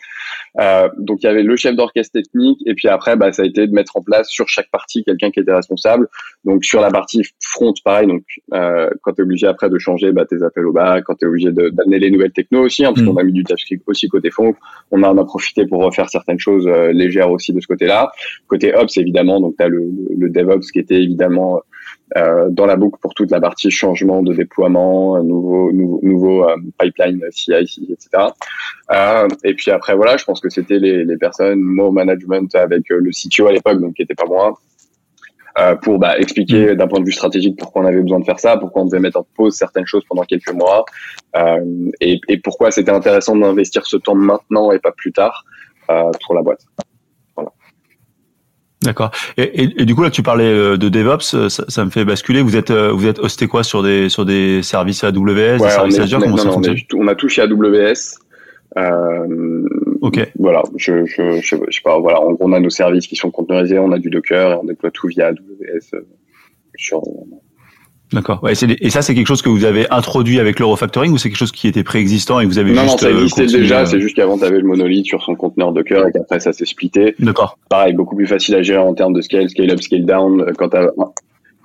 [0.60, 3.46] Euh, donc il y avait le chef d'orchestre technique et puis après bah, ça a
[3.46, 6.08] été de mettre en place sur chaque partie quelqu'un qui était responsable.
[6.44, 10.12] Donc sur la partie front pareil donc euh, quand tu es obligé après de changer
[10.12, 12.94] bah, tes appels au bas, quand tu es obligé d'amener les nouvelles techno aussi hein,
[12.94, 13.10] parce mm.
[13.10, 14.56] qu'on a mis du TypeScript aussi côté front,
[14.92, 18.12] on en a profité pour refaire certaines choses euh, légères aussi de ce côté-là.
[18.48, 19.84] Côté Ops évidemment donc tu as le,
[20.18, 21.60] le, DevOps qui était évidemment euh,
[22.16, 27.22] dans la boucle pour toute la partie changement de déploiement, nouveau nouveau, nouveau euh, pipeline
[27.32, 28.32] CI, etc.
[28.92, 32.90] Euh, et puis après voilà, je pense que c'était les, les personnes, mon management avec
[32.92, 34.58] euh, le CTO à l'époque, donc qui était pas moi,
[35.58, 36.76] euh, pour bah, expliquer mm.
[36.76, 39.00] d'un point de vue stratégique pourquoi on avait besoin de faire ça, pourquoi on devait
[39.00, 40.86] mettre en pause certaines choses pendant quelques mois,
[41.36, 45.46] euh, et, et, pourquoi c'était intéressant d'investir ce temps maintenant et pas plus tard
[45.90, 46.62] euh, pour la boîte.
[48.82, 49.12] D'accord.
[49.36, 52.06] Et, et, du coup là, tu parlais euh, de DevOps, euh, ça, ça, me fait
[52.06, 52.42] basculer.
[52.42, 56.00] Vous êtes euh, vous êtes hosté quoi sur des sur des services AWS, des services
[56.00, 56.78] Azure Comment ça fonctionne?
[56.96, 58.20] on, a touché AWS.
[58.78, 59.68] Euh,
[60.00, 60.32] ok.
[60.40, 62.00] Voilà, je, je, je, sais pas.
[62.00, 64.92] Voilà, on, a nos services qui sont containerisés, on a du Docker et on déploie
[64.92, 66.00] tout via AWS
[66.78, 67.04] sur
[68.12, 68.44] D'accord.
[68.44, 71.30] Ouais, et ça, c'est quelque chose que vous avez introduit avec le refactoring ou c'est
[71.30, 73.04] quelque chose qui était préexistant et vous avez non, juste...
[73.04, 76.08] Non, ça existait déjà, c'est juste qu'avant, tu avais le monolithe sur son conteneur Docker
[76.08, 77.16] et qu'après, ça s'est splitté.
[77.20, 77.58] D'accord.
[77.70, 80.54] Pareil, beaucoup plus facile à gérer en termes de scale, scale up, scale down, euh,
[80.58, 80.78] quand tu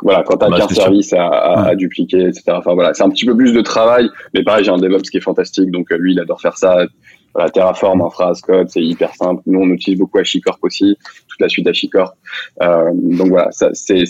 [0.02, 2.42] voilà, quand t'as bah, qu'un service à, à, à, dupliquer, etc.
[2.48, 5.16] Enfin voilà, c'est un petit peu plus de travail, mais pareil, j'ai un DevOps qui
[5.16, 6.84] est fantastique, donc euh, lui, il adore faire ça.
[7.32, 9.42] Voilà, Terraform, Infra, Code, c'est hyper simple.
[9.46, 12.14] Nous, on utilise beaucoup HashiCorp aussi, toute la suite HashiCorp.
[12.62, 14.04] Euh, donc voilà, ça, c'est,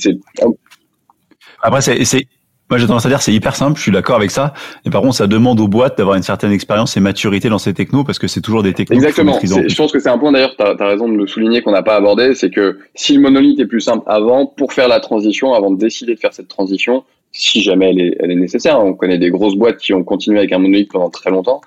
[1.63, 2.27] après, c'est
[2.71, 4.55] Moi, j'ai tendance à dire c'est hyper simple, je suis d'accord avec ça.
[4.85, 7.75] Et par contre, ça demande aux boîtes d'avoir une certaine expérience et maturité dans ces
[7.75, 8.97] technos parce que c'est toujours des technos.
[8.97, 9.39] Exactement.
[9.43, 11.83] Je pense que c'est un point d'ailleurs, tu as, raison de le souligner qu'on n'a
[11.83, 15.53] pas abordé, c'est que si le monolithe est plus simple avant, pour faire la transition,
[15.53, 18.95] avant de décider de faire cette transition, si jamais elle est, elle est nécessaire, on
[18.95, 21.61] connaît des grosses boîtes qui ont continué avec un monolithe pendant très longtemps,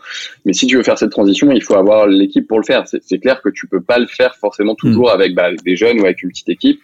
[0.45, 2.85] mais si tu veux faire cette transition, il faut avoir l'équipe pour le faire.
[2.87, 5.15] C'est clair que tu peux pas le faire forcément toujours hmm.
[5.15, 6.79] avec bah, des jeunes ou avec une petite équipe.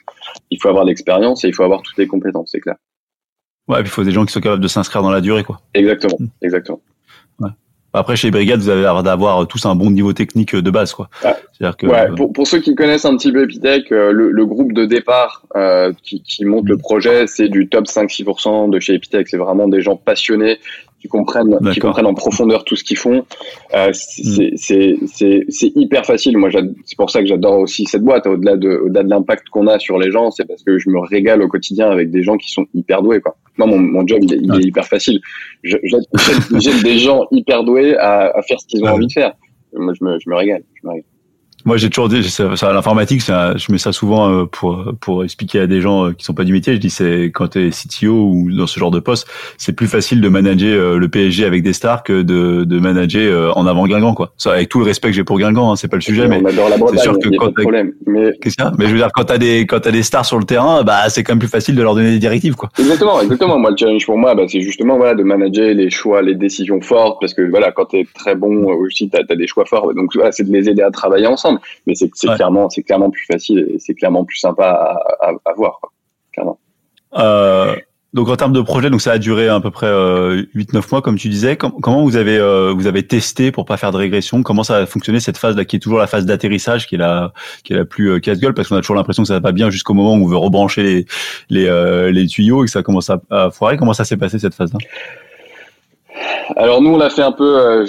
[0.52, 2.76] Il faut avoir l'expérience et il faut avoir toutes les compétences, c'est clair.
[3.68, 5.44] Ouais, et puis il faut des gens qui sont capables de s'inscrire dans la durée,
[5.44, 5.62] quoi.
[5.74, 6.28] Exactement, hmm.
[6.42, 6.82] exactement.
[7.40, 7.50] Ouais.
[7.94, 10.94] Après, chez les brigades, vous avez l'air d'avoir tous un bon niveau technique de base,
[10.94, 11.10] quoi.
[11.62, 14.74] Que, ouais, pour, pour, ceux qui connaissent un petit peu Epitech, euh, le, le, groupe
[14.74, 16.80] de départ euh, qui, qui, monte le hmm.
[16.80, 19.30] projet, c'est du top 5-6% de chez Epitech.
[19.30, 20.60] C'est vraiment des gens passionnés
[21.04, 23.26] qui comprennent, qui comprennent en profondeur tout ce qu'ils font.
[23.76, 26.38] Euh, c'est c'est hyper facile.
[26.38, 26.50] Moi,
[26.86, 28.26] c'est pour ça que j'adore aussi cette boîte.
[28.26, 31.00] Au-delà de, au-delà de l'impact qu'on a sur les gens, c'est parce que je me
[31.00, 33.20] régale au quotidien avec des gens qui sont hyper doués.
[33.20, 33.36] Quoi.
[33.58, 35.20] Moi, mon, mon job, il est, hyper facile.
[35.64, 39.34] J'aide des gens hyper doués à, à faire ce qu'ils ont envie de faire.
[39.74, 40.64] Moi, je me, je me régale.
[40.82, 41.13] Je me régale.
[41.66, 45.62] Moi, j'ai toujours dit, ça, ça l'informatique, je mets ça souvent euh, pour pour expliquer
[45.62, 46.74] à des gens euh, qui sont pas du métier.
[46.74, 49.88] Je dis, c'est quand tu es CTO ou dans ce genre de poste, c'est plus
[49.88, 53.88] facile de manager euh, le PSG avec des stars que de, de manager en avant
[53.88, 54.34] Guingamp, quoi.
[54.38, 56.42] Ça, avec tout le respect que j'ai pour Guingamp, hein, c'est pas le sujet, mais
[56.92, 57.54] c'est sûr que quand.
[58.08, 58.74] Mais qu'est-ce qu'il y a?
[58.78, 61.08] Mais je veux dire, quand t'as des quand t'as des stars sur le terrain, bah
[61.08, 62.70] c'est quand même plus facile de leur donner des directives, quoi.
[62.78, 63.58] Exactement, exactement.
[63.58, 66.82] Moi, le challenge pour moi, bah, c'est justement voilà de manager les choix, les décisions
[66.82, 69.94] fortes, parce que voilà, quand t'es très bon aussi, t'as as des choix forts.
[69.94, 71.53] Donc voilà, c'est de les aider à travailler ensemble.
[71.88, 75.80] Mais c'est clairement, c'est clairement plus facile et c'est clairement plus sympa à, à, voir,
[76.32, 76.60] clairement.
[77.16, 77.76] Euh,
[78.14, 81.02] donc en termes de projet, donc ça a duré à peu près euh, 8-9 mois,
[81.02, 81.58] comme tu disais.
[81.58, 84.44] comment vous avez euh, vous avez testé pour pas faire de régression?
[84.44, 87.00] Comment ça a fonctionné cette phase là, qui est toujours la phase d'atterrissage, qui est
[87.00, 89.42] la qui est la plus euh, casse-gueule, parce qu'on a toujours l'impression que ça va
[89.42, 91.06] pas bien jusqu'au moment où on veut rebrancher les
[91.50, 93.78] les, euh, les tuyaux et que ça commence à, à foirer.
[93.78, 94.80] Comment ça s'est passé cette phase là
[96.56, 97.60] alors nous, on a fait un peu.
[97.60, 97.86] Euh,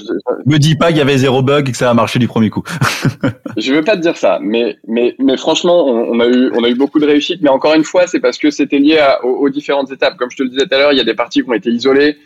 [0.47, 2.51] Me dis pas qu'il y avait zéro bug et que ça a marché du premier
[2.51, 2.63] coup.
[3.57, 6.69] je veux pas te dire ça, mais mais mais franchement, on, a eu on a
[6.69, 9.91] eu beaucoup de réussite, mais encore une fois, c'est parce que c'était lié aux, différentes
[9.91, 10.17] étapes.
[10.17, 11.55] Comme je te le disais tout à l'heure, il y a des parties qui ont
[11.55, 12.17] été isolées.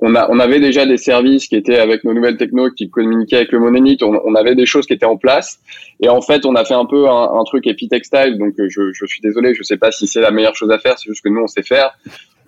[0.00, 3.36] On a on avait déjà des services qui étaient avec nos nouvelles technos qui communiquaient
[3.36, 4.02] avec le monolith.
[4.02, 5.58] On, on, avait des choses qui étaient en place.
[6.00, 8.36] Et en fait, on a fait un peu un, un truc épitextile.
[8.38, 10.98] Donc je, je suis désolé, je sais pas si c'est la meilleure chose à faire.
[10.98, 11.96] C'est juste que nous on sait faire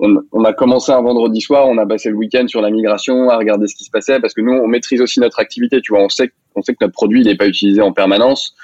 [0.00, 3.37] on, a commencé un vendredi soir, on a passé le week-end sur la migration, à
[3.37, 5.80] regarder ce qui se passait, parce que nous, on maîtrise aussi notre activité.
[5.80, 8.54] Tu vois, on sait, on sait que notre produit n'est pas utilisé en permanence.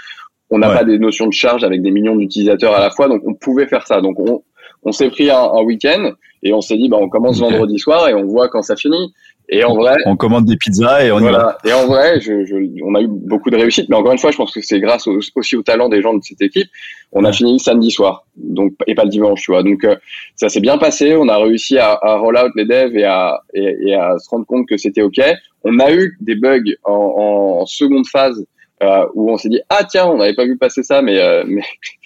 [0.51, 3.23] On n'a pas des notions de charge avec des millions d'utilisateurs à la fois, donc
[3.27, 4.01] on pouvait faire ça.
[4.01, 4.42] Donc on,
[4.85, 6.12] on s'est pris un, week-end
[6.44, 9.12] et on s'est dit, bah, on commence vendredi soir et on voit quand ça finit.
[9.48, 11.59] Et en vrai, on commande des pizzas et on y va.
[11.66, 14.30] Et en vrai, je, je, on a eu beaucoup de réussite, mais encore une fois,
[14.30, 16.68] je pense que c'est grâce aussi au talent des gens de cette équipe.
[17.12, 19.62] On a fini samedi soir, donc et pas le dimanche, tu vois.
[19.62, 19.96] Donc euh,
[20.35, 21.14] ça s'est bien passé.
[21.14, 24.28] On a réussi à, à roll out les devs et à et, et à se
[24.30, 25.20] rendre compte que c'était ok.
[25.62, 28.44] On a eu des bugs en, en seconde phase
[28.83, 31.45] euh, où on s'est dit ah tiens on n'avait pas vu passer ça mais euh,
[31.47, 31.63] mais,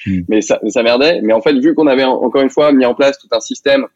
[0.07, 0.21] hmm.
[0.29, 1.21] mais ça, ça merdait.
[1.23, 3.87] Mais en fait vu qu'on avait encore une fois mis en place tout un système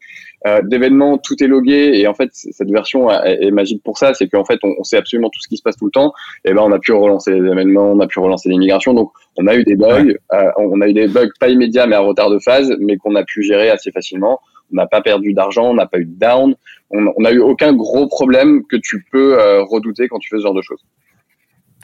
[0.47, 4.27] euh, d'événements tout est logué et en fait cette version est, magique pour ça c'est
[4.27, 6.13] qu'en fait on, on, sait absolument tout ce qui se passe tout le temps.
[6.45, 8.93] Et ben on a pu relancer les événements on a pu relancer les migrations.
[8.93, 11.95] Donc on a eu des bugs euh, on a eu des bugs pas immédiats mais
[11.95, 14.39] à retard de phase mais qu'on a pu gérer assez facilement.
[14.71, 16.55] On n'a pas perdu d'argent on n'a pas eu de down.
[16.89, 20.53] On n'a eu aucun gros problème que tu peux redouter quand tu fais ce genre
[20.53, 20.83] de choses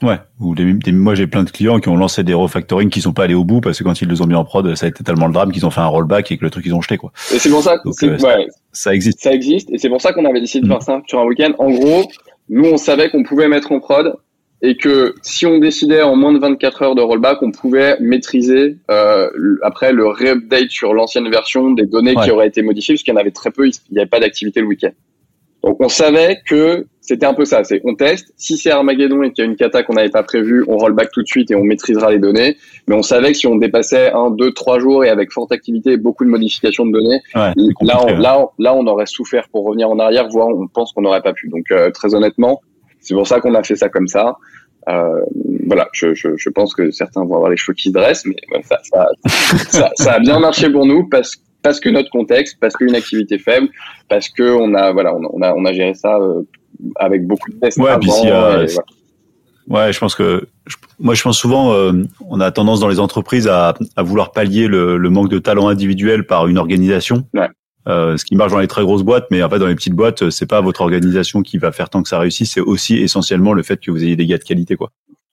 [0.02, 0.54] Ouais, ou
[0.92, 3.44] moi j'ai plein de clients qui ont lancé des refactoring qui sont pas allés au
[3.44, 5.32] bout parce que quand ils les ont mis en prod, ça a été tellement le
[5.32, 7.12] drame qu'ils ont fait un rollback et que le truc ils ont jeté quoi.
[7.34, 9.20] Et c'est pour ça que euh, ouais, ça existe.
[9.20, 10.82] Ça existe et c'est pour ça qu'on avait décidé de faire mm.
[10.82, 11.52] ça sur un week-end.
[11.58, 12.04] En gros,
[12.48, 14.16] nous on savait qu'on pouvait mettre en prod
[14.62, 18.78] et que si on décidait en moins de 24 heures de rollback, on pouvait maîtriser
[18.90, 19.28] euh,
[19.62, 23.16] après le re-update sur l'ancienne version des données qui auraient été modifiées parce qu'il y
[23.16, 24.92] en avait très peu, il n'y avait pas d'activité le week-end.
[25.62, 28.32] Donc on savait que c'était un peu ça, c'est on teste.
[28.36, 30.92] Si c'est Armageddon et qu'il y a une cata qu'on n'avait pas prévue, on roll
[30.92, 32.56] back tout de suite et on maîtrisera les données.
[32.86, 35.90] Mais on savait que si on dépassait un, deux, trois jours et avec forte activité
[35.90, 39.90] et beaucoup de modifications de données, là, on, là, là, on aurait souffert pour revenir
[39.90, 41.48] en arrière, voire on pense qu'on n'aurait pas pu.
[41.48, 42.60] Donc euh, très honnêtement,
[43.00, 44.36] c'est pour ça qu'on a fait ça comme ça.
[44.88, 45.20] Euh,
[45.66, 48.62] voilà, je, je, je, pense que certains vont avoir les cheveux qui se dressent, mais
[48.62, 49.08] ça, ça,
[49.68, 52.94] ça, ça, a bien marché pour nous parce que parce que notre contexte, parce qu'une
[52.94, 53.68] activité faible,
[54.08, 56.42] parce que on a voilà, on a on a géré ça euh,
[56.96, 57.78] avec beaucoup de tests.
[57.78, 58.66] Ouais, avant,
[59.68, 60.48] ouais, je pense que
[60.98, 61.92] moi je pense souvent euh,
[62.28, 65.68] on a tendance dans les entreprises à, à vouloir pallier le, le, manque de talent
[65.68, 67.24] individuel par une organisation.
[67.34, 67.48] Ouais.
[67.88, 69.94] Euh, ce qui marche dans les très grosses boîtes, mais en fait dans les petites
[69.94, 73.54] boîtes, c'est pas votre organisation qui va faire tant que ça réussisse, c'est aussi essentiellement
[73.54, 74.90] le fait que vous ayez des gars de qualité, quoi.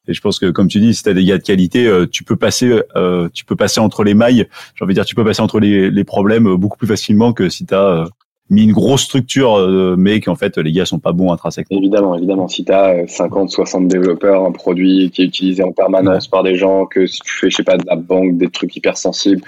[0.07, 2.05] Et je pense que, comme tu dis, si tu as des gars de qualité, euh,
[2.07, 4.47] tu peux passer, euh, tu peux passer entre les mailles.
[4.75, 7.49] J'ai envie de dire, tu peux passer entre les, les problèmes beaucoup plus facilement que
[7.49, 8.07] si tu as
[8.49, 11.77] mis une grosse structure, mais qu'en fait les gars sont pas bons intrinsèquement.
[11.77, 12.47] Évidemment, évidemment.
[12.47, 16.55] Si tu as 50, 60 développeurs, un produit qui est utilisé en permanence par des
[16.55, 19.41] gens, que si tu fais, je sais pas, de la banque, des trucs hyper sensibles,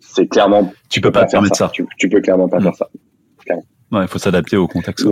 [0.00, 0.72] c'est clairement.
[0.88, 1.70] Tu peux pas, te permettre ça.
[1.72, 2.88] Tu, peux clairement pas faire ça.
[3.92, 5.06] il faut s'adapter au contexte.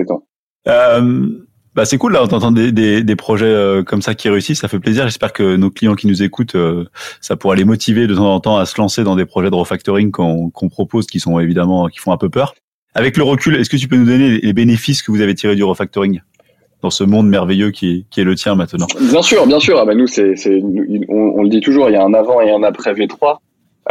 [0.67, 1.29] Euh,
[1.75, 4.69] bah c'est cool là d'entendre des, des, des, projets euh, comme ça qui réussissent, ça
[4.69, 5.05] fait plaisir.
[5.05, 6.87] J'espère que nos clients qui nous écoutent, euh,
[7.21, 9.55] ça pourra les motiver de temps en temps à se lancer dans des projets de
[9.55, 12.55] refactoring qu'on propose, qui sont évidemment qui font un peu peur.
[12.99, 15.55] Avec le recul, est-ce que tu peux nous donner les bénéfices que vous avez tirés
[15.55, 16.21] du refactoring
[16.83, 18.89] dans ce monde merveilleux qui est, qui est le tien maintenant?
[19.01, 19.79] Bien sûr, bien sûr.
[19.79, 20.35] Ah bah nous, c'est,
[21.09, 23.37] on, on, le dit toujours, il y a un avant et un après V3.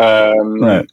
[0.01, 0.33] Euh,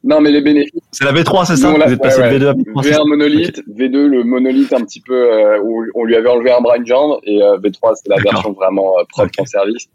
[0.04, 0.80] non, mais les bénéfices.
[0.92, 1.72] C'est la V3, c'est ça?
[1.72, 5.32] Vous êtes passé de V2 à V3 V1 monolithe, V2 le monolithe un petit peu
[5.32, 8.22] euh, où on lui avait enlevé un bras de jambe et euh, V3 c'est la
[8.22, 9.88] version vraiment propre en service.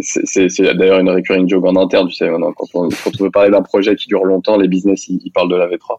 [0.00, 3.52] c'est d'ailleurs une recurring joke en interne, tu sais, quand on, quand on veut parler
[3.52, 5.98] d'un projet qui dure longtemps, les business ils, parlent de la V3.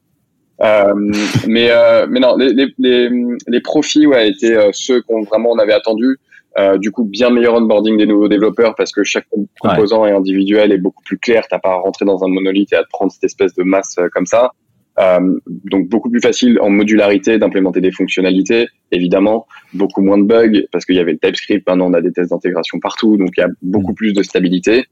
[0.59, 1.69] Mais
[2.07, 3.09] mais non, les, les, les,
[3.47, 6.17] les profits ouais, étaient ceux qu'on vraiment on avait attendu.
[6.57, 9.27] Euh, du coup, bien meilleur onboarding des nouveaux développeurs parce que chaque
[9.59, 11.45] composant est individuel et beaucoup plus clair.
[11.49, 13.95] T'as pas à rentrer dans un monolithe et à te prendre cette espèce de masse
[13.99, 14.51] euh, comme ça.
[14.97, 20.61] Euh, donc beaucoup plus facile en modularité d'implémenter des fonctionnalités, évidemment, beaucoup moins de bugs
[20.71, 23.41] parce qu'il y avait le TypeScript, maintenant on a des tests d'intégration partout, donc il
[23.41, 23.95] y a beaucoup mm.
[23.95, 24.85] plus de stabilité.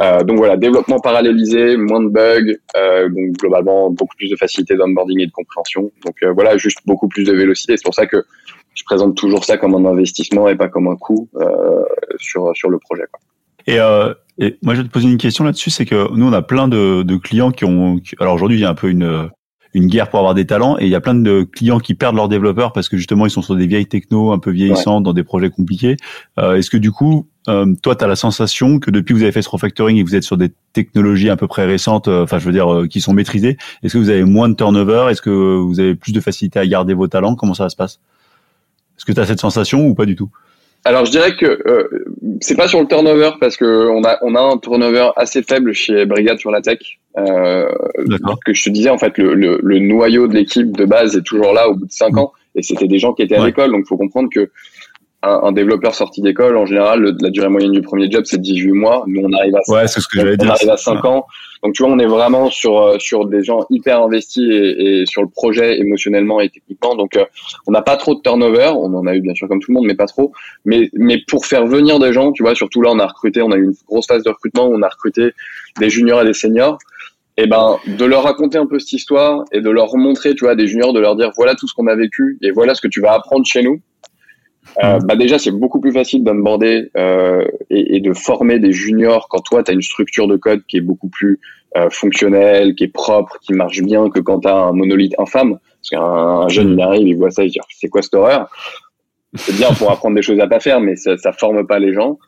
[0.00, 4.76] Euh, donc voilà, développement parallélisé, moins de bugs, euh, donc globalement beaucoup plus de facilité
[4.76, 5.90] d'onboarding et de compréhension.
[6.04, 7.76] Donc euh, voilà, juste beaucoup plus de vélocité.
[7.76, 8.24] C'est pour ça que
[8.74, 11.82] je présente toujours ça comme un investissement et pas comme un coût euh,
[12.18, 13.04] sur sur le projet.
[13.10, 13.20] Quoi.
[13.66, 16.32] Et, euh, et, moi, je vais te poser une question là-dessus, c'est que nous, on
[16.32, 18.00] a plein de, de clients qui ont.
[18.20, 19.30] alors aujourd'hui, il y a un peu une
[19.74, 22.16] une guerre pour avoir des talents et il y a plein de clients qui perdent
[22.16, 25.12] leurs développeurs parce que justement ils sont sur des vieilles techno un peu vieillissantes dans
[25.12, 25.96] des projets compliqués.
[26.38, 29.22] Euh, Est-ce que du coup, euh, toi, tu as la sensation que depuis que vous
[29.22, 32.08] avez fait ce refactoring et que vous êtes sur des technologies à peu près récentes,
[32.08, 34.54] euh, enfin je veux dire euh, qui sont maîtrisées, est-ce que vous avez moins de
[34.54, 35.06] turnover?
[35.10, 37.34] Est-ce que vous avez plus de facilité à garder vos talents?
[37.34, 38.00] Comment ça se passe?
[38.96, 40.30] Est-ce que tu as cette sensation ou pas du tout?
[40.84, 41.60] Alors je dirais que
[42.40, 45.72] c'est pas sur le turnover parce que on a on a un turnover assez faible
[45.72, 46.78] chez Brigade sur la tech.
[47.16, 47.66] Euh,
[48.46, 51.22] que je te disais en fait le, le, le noyau de l'équipe de base est
[51.22, 52.18] toujours là au bout de cinq mmh.
[52.18, 53.72] ans et c'était des gens qui étaient à l'école.
[53.72, 54.50] Donc il faut comprendre que
[55.22, 58.72] un, un développeur sorti d'école en général la durée moyenne du premier job c'est 18
[58.72, 59.04] mois.
[59.06, 60.50] Nous on arrive à ouais, c'est ce que j'allais dire.
[60.50, 61.26] arrive à 5 ans.
[61.62, 65.06] Donc tu vois, on est vraiment sur euh, sur des gens hyper investis et, et
[65.06, 66.94] sur le projet émotionnellement et techniquement.
[66.94, 67.24] Donc euh,
[67.66, 68.70] on n'a pas trop de turnover.
[68.76, 70.32] On en a eu bien sûr comme tout le monde, mais pas trop.
[70.64, 73.50] Mais mais pour faire venir des gens, tu vois, surtout là, on a recruté, on
[73.50, 75.32] a eu une grosse phase de recrutement où on a recruté
[75.78, 76.78] des juniors et des seniors.
[77.40, 80.56] Et ben de leur raconter un peu cette histoire et de leur montrer, tu vois,
[80.56, 82.88] des juniors, de leur dire voilà tout ce qu'on a vécu et voilà ce que
[82.88, 83.80] tu vas apprendre chez nous.
[84.82, 89.28] Euh, bah déjà, c'est beaucoup plus facile d'onboarder euh, et, et, de former des juniors
[89.28, 91.40] quand toi, tu as une structure de code qui est beaucoup plus
[91.76, 95.58] euh, fonctionnelle, qui est propre, qui marche bien que quand tu as un monolithe infâme.
[95.60, 98.48] Parce qu'un jeune, il arrive, il voit ça, il dit c'est quoi cette horreur?
[99.34, 101.92] C'est bien pour apprendre des choses à pas faire, mais ça, ça forme pas les
[101.92, 102.18] gens.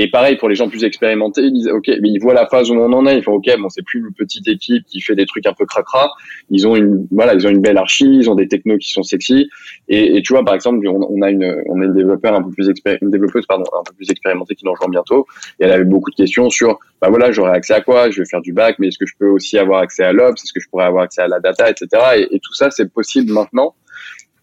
[0.00, 2.70] Et pareil pour les gens plus expérimentés, ils disent ok, mais ils voient la phase
[2.70, 5.16] où on en est, ils font ok, bon c'est plus une petite équipe qui fait
[5.16, 6.12] des trucs un peu cracra.
[6.50, 9.02] Ils ont une voilà, ils ont une belle archi, ils ont des technos qui sont
[9.02, 9.50] sexy.
[9.88, 12.70] Et, tu vois par exemple, on, a une on a une développeur un peu plus
[13.02, 15.26] une développeuse pardon un peu plus expérimentée qui nous rejoint bientôt.
[15.58, 18.08] Et elle avait beaucoup de questions sur bah voilà, j'aurais accès à quoi?
[18.08, 20.40] Je vais faire du bac, mais est-ce que je peux aussi avoir accès à l'ops
[20.40, 21.88] Est-ce que je pourrais avoir accès à la data, etc.
[22.18, 23.74] Et, et tout ça c'est possible maintenant.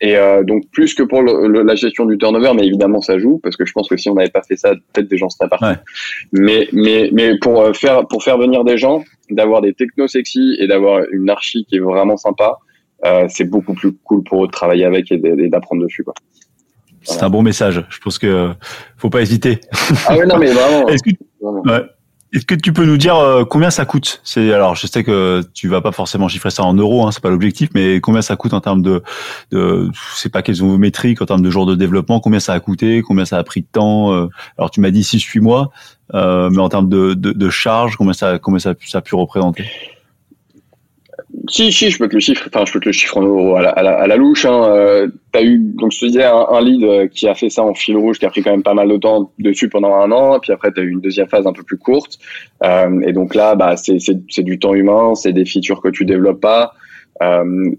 [0.01, 3.39] Et euh, donc plus que pour le, la gestion du turnover, mais évidemment ça joue
[3.41, 5.49] parce que je pense que si on n'avait pas fait ça, peut-être des gens seraient
[5.49, 5.65] partis.
[5.65, 5.77] Ouais.
[6.34, 10.58] Mais mais mais pour euh, faire pour faire venir des gens, d'avoir des technos sexy
[10.60, 12.58] et d'avoir une archi qui est vraiment sympa,
[13.05, 16.13] euh, c'est beaucoup plus cool pour eux de travailler avec et d'apprendre dessus quoi.
[17.03, 17.86] C'est un bon message.
[17.89, 18.49] Je pense que
[18.97, 19.60] faut pas hésiter.
[20.08, 20.88] Ah ouais non mais vraiment.
[20.89, 21.86] Est-ce que ouais.
[22.36, 24.19] Est-ce que tu peux nous dire euh, combien ça coûte?
[24.26, 27.24] C'est alors je sais que tu vas pas forcément chiffrer ça en euros, hein, c'est
[27.24, 29.02] pas l'objectif, mais combien ça coûte en termes de,
[29.52, 33.24] de sont vos métriques en termes de jours de développement, combien ça a coûté, combien
[33.24, 35.71] ça a pris de temps euh, Alors tu m'as dit 6-8 mois,
[36.13, 39.15] euh, mais en termes de, de, de charge, combien ça combien ça, ça a pu
[39.15, 39.63] représenter?
[41.49, 43.55] Si, si, je peux te le chiffre, enfin, je peux te le chiffre en euros
[43.55, 44.45] à la, à la, louche.
[44.45, 44.63] Hein.
[44.69, 47.49] Euh, tu as eu, donc je te disais, un, un, lead euh, qui a fait
[47.49, 49.93] ça en fil rouge, qui a pris quand même pas mal de temps dessus pendant
[49.95, 50.38] un an.
[50.38, 52.19] Et puis après, tu as eu une deuxième phase un peu plus courte.
[52.63, 56.41] Euh, et donc là, bah, c'est du temps humain, c'est des features que tu développes
[56.41, 56.73] pas.
[57.23, 57.71] Euh,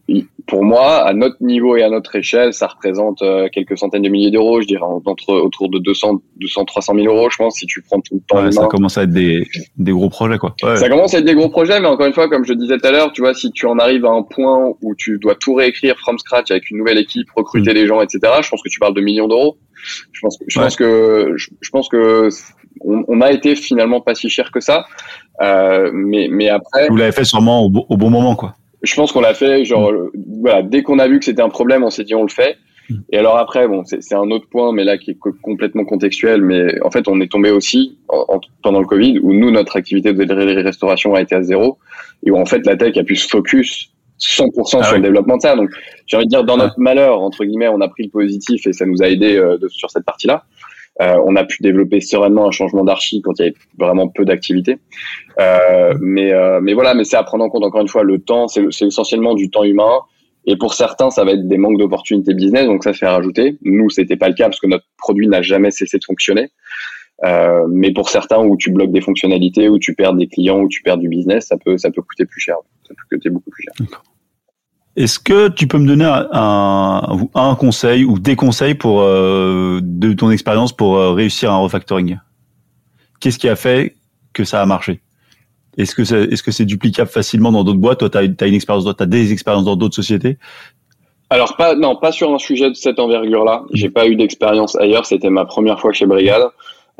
[0.46, 4.08] pour moi, à notre niveau et à notre échelle, ça représente euh, quelques centaines de
[4.08, 7.66] milliers d'euros, je dirais entre autour de 200, 200, 300 000 euros, je pense, si
[7.66, 8.42] tu prends tout le temps.
[8.42, 9.46] Ouais, ça commence à être des,
[9.76, 10.54] des gros projets, quoi.
[10.62, 10.76] Ouais.
[10.76, 12.86] Ça commence à être des gros projets, mais encore une fois, comme je disais tout
[12.86, 15.54] à l'heure, tu vois, si tu en arrives à un point où tu dois tout
[15.54, 17.74] réécrire from scratch avec une nouvelle équipe, recruter mmh.
[17.74, 19.58] des gens, etc., je pense que tu parles de millions d'euros.
[20.12, 20.64] Je pense que, je ouais.
[20.64, 22.28] pense que, je, je, pense que
[22.80, 24.86] on, on, a été finalement pas si cher que ça,
[25.42, 26.88] euh, mais, mais après.
[26.88, 28.54] Vous l'avez fait sûrement au, au bon moment, quoi
[28.86, 30.10] je pense qu'on l'a fait genre mm.
[30.40, 32.56] voilà, dès qu'on a vu que c'était un problème, on s'est dit on le fait.
[32.88, 32.94] Mm.
[33.12, 36.42] Et alors après, bon, c'est un autre point, mais là qui est complètement contextuel.
[36.42, 37.98] Mais en fait, on est tombé aussi
[38.62, 41.78] pendant le Covid, où nous, notre activité de restauration a été à zéro,
[42.24, 45.36] et où en fait la tech a pu se focus 100% ah sur le développement
[45.36, 45.56] de ça.
[45.56, 45.70] Donc,
[46.06, 48.72] j'ai envie de dire, dans notre malheur, entre guillemets, on a pris le positif et
[48.72, 50.44] ça nous a aidé euh, sur cette partie-là.
[51.02, 54.24] Euh, on a pu développer sereinement un changement d'archi quand il y avait vraiment peu
[54.24, 54.78] d'activité.
[55.38, 58.18] Euh, mais, euh, mais voilà, mais c'est à prendre en compte encore une fois le
[58.18, 58.48] temps.
[58.48, 60.00] C'est essentiellement du temps humain.
[60.46, 63.58] Et pour certains, ça va être des manques d'opportunités business, donc ça fait rajouter.
[63.62, 66.50] Nous, c'était pas le cas parce que notre produit n'a jamais cessé de fonctionner.
[67.68, 70.82] Mais pour certains, où tu bloques des fonctionnalités, où tu perds des clients, où tu
[70.82, 72.56] perds du business, ça peut, ça peut coûter plus cher.
[72.86, 73.86] Ça peut coûter beaucoup plus cher.
[74.96, 77.02] Est-ce que tu peux me donner un,
[77.34, 82.18] un conseil ou des conseils pour euh, de ton expérience pour euh, réussir un refactoring?
[83.20, 83.94] Qu'est-ce qui a fait
[84.32, 85.00] que ça a marché?
[85.76, 87.98] Est-ce que c'est est-ce que c'est duplicable facilement dans d'autres boîtes?
[87.98, 90.38] Toi, tu as, une expérience, tu as des expériences dans d'autres sociétés?
[91.28, 93.64] Alors pas non pas sur un sujet de cette envergure-là.
[93.74, 95.04] J'ai pas eu d'expérience ailleurs.
[95.04, 96.44] C'était ma première fois chez Brigade.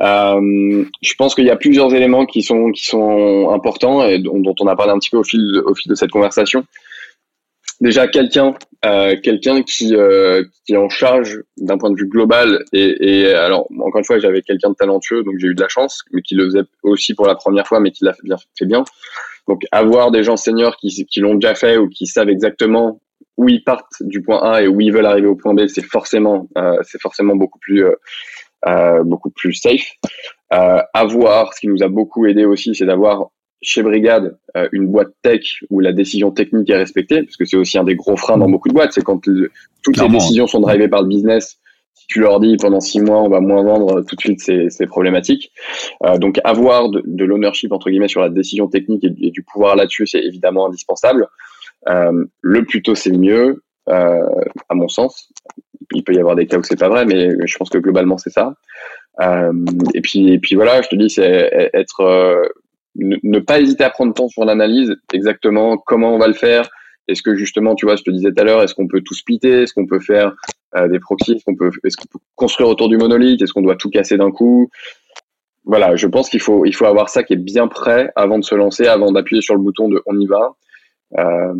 [0.01, 4.39] Euh, je pense qu'il y a plusieurs éléments qui sont qui sont importants et dont,
[4.39, 6.63] dont, on a parlé un petit peu au fil au fil de cette conversation
[7.81, 8.53] déjà quelqu'un
[8.85, 13.33] euh, quelqu'un qui euh, qui est en charge d'un point de vue global et, et
[13.33, 16.21] alors encore une fois j'avais quelqu'un de talentueux donc j'ai eu de la chance mais
[16.21, 18.83] qui le faisait aussi pour la première fois mais qui l'a fait bien fait bien.
[19.47, 22.99] Donc avoir des gens seniors qui qui l'ont déjà fait ou qui savent exactement
[23.37, 25.85] où ils partent du point A et où ils veulent arriver au point B c'est
[25.85, 27.95] forcément euh, c'est forcément beaucoup plus euh,
[28.67, 29.87] euh beaucoup plus safe.
[30.53, 33.29] Euh, avoir ce qui nous a beaucoup aidé aussi c'est d'avoir
[33.61, 37.57] chez Brigade euh, une boîte tech où la décision technique est respectée, parce que c'est
[37.57, 40.59] aussi un des gros freins dans beaucoup de boîtes, c'est quand toutes les décisions sont
[40.59, 41.57] drivées par le business.
[41.93, 44.85] Si tu leur dis pendant six mois on va moins vendre, tout de suite c'est
[44.85, 45.51] problématique.
[46.05, 49.75] Euh, donc avoir de, de l'ownership entre guillemets sur la décision technique et, du pouvoir
[49.75, 51.27] là-dessus, c'est évidemment indispensable.
[51.89, 54.25] Euh, le plus tôt c'est le mieux, euh,
[54.69, 55.31] à mon sens.
[55.93, 58.17] Il peut y avoir des cas où c'est pas vrai, mais je pense que globalement
[58.17, 58.53] c'est ça.
[59.19, 59.53] Euh,
[59.95, 62.51] et puis et puis voilà, je te dis c'est être
[62.97, 66.69] ne, pas hésiter à prendre temps sur l'analyse, exactement comment on va le faire.
[67.07, 69.13] Est-ce que justement, tu vois, je te disais tout à l'heure, est-ce qu'on peut tout
[69.13, 69.63] splitter?
[69.63, 70.35] Est-ce qu'on peut faire
[70.75, 71.33] euh, des proxys?
[71.33, 71.71] Est-ce qu'on peut,
[72.35, 73.41] construire autour du monolithe?
[73.41, 74.69] Est-ce qu'on doit tout casser d'un coup?
[75.63, 78.43] Voilà, je pense qu'il faut, il faut avoir ça qui est bien prêt avant de
[78.43, 80.55] se lancer, avant d'appuyer sur le bouton de on y va.
[81.17, 81.53] Euh,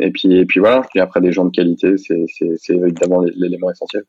[0.00, 0.82] et puis, et puis voilà.
[0.94, 4.04] Et après, des gens de qualité, c'est, évidemment l'élément essentiel.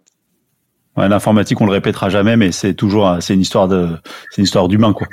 [0.97, 3.89] Ouais, l'informatique, on le répétera jamais, mais c'est toujours, c'est une histoire de,
[4.31, 5.07] c'est une histoire d'humain, quoi.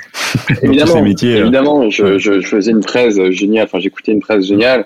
[0.61, 1.89] évidemment, métiers, euh, évidemment.
[1.89, 3.65] Je, je, je, faisais une presse géniale.
[3.65, 4.85] Enfin, j'écoutais une presse géniale,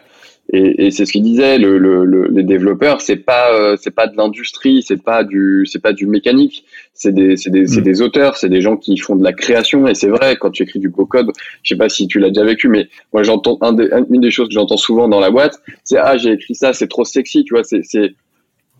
[0.51, 1.59] et, et c'est ce qu'il disait.
[1.59, 5.81] Le, le, les développeurs, c'est pas, euh, c'est pas de l'industrie, c'est pas du, c'est
[5.81, 6.65] pas du mécanique.
[6.95, 7.83] C'est des, c'est des, c'est mm.
[7.83, 9.87] des auteurs, c'est des gens qui font de la création.
[9.87, 11.29] Et c'est vrai, quand tu écris du beau code,
[11.61, 14.31] je sais pas si tu l'as déjà vécu, mais moi, j'entends un des, une des
[14.31, 17.43] choses que j'entends souvent dans la boîte, c'est ah, j'ai écrit ça, c'est trop sexy,
[17.43, 17.63] tu vois.
[17.63, 18.15] C'est, c'est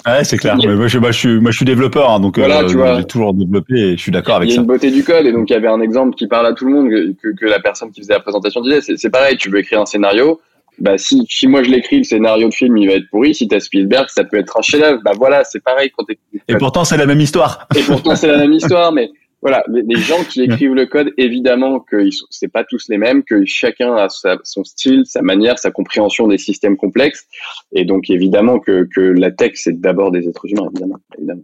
[0.06, 0.56] Ouais, c'est clair.
[0.56, 3.34] Moi je, moi, je, suis, moi, je suis développeur, hein, donc voilà, euh, j'ai toujours
[3.34, 4.54] développé et je suis d'accord avec ça.
[4.54, 6.28] Il y a une beauté du code, et donc il y avait un exemple qui
[6.28, 9.10] parle à tout le monde, que, que la personne qui faisait la présentation disait, c'est
[9.10, 10.40] pareil, tu veux écrire un scénario,
[10.80, 13.34] bah si, si moi je l'écris, le scénario de film, il va être pourri.
[13.34, 15.02] Si t'as Spielberg, ça peut être un chef-d'œuvre.
[15.04, 16.06] Bah voilà, c'est pareil quand
[16.48, 17.68] Et pourtant, c'est la même histoire.
[17.76, 19.10] Et pourtant, c'est la même histoire, mais
[19.42, 23.46] voilà, les, gens qui écrivent le code, évidemment que c'est pas tous les mêmes, que
[23.46, 24.08] chacun a
[24.44, 27.26] son style, sa manière, sa compréhension des systèmes complexes,
[27.72, 31.44] et donc évidemment que, que la tech c'est d'abord des êtres humains, évidemment, évidemment.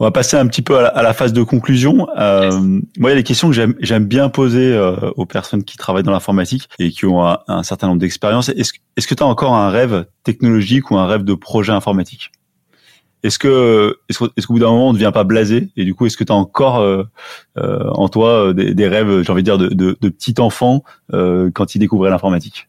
[0.00, 2.08] On va passer un petit peu à la, phase de conclusion.
[2.18, 2.50] Euh,
[2.98, 6.02] moi, il y a des questions que j'aime bien poser euh, aux personnes qui travaillent
[6.02, 8.48] dans l'informatique et qui ont un, certain nombre d'expériences.
[8.48, 12.32] Est-ce est que tu as encore un rêve technologique ou un rêve de projet informatique?
[13.24, 16.06] Est-ce que est-ce qu'au bout d'un moment on ne devient pas blasé et du coup
[16.06, 17.04] est-ce que tu as encore euh,
[17.56, 20.84] euh, en toi euh, des, rêves j'ai envie de dire de, de, de petit enfant
[21.10, 22.68] quand il découvrait l'informatique?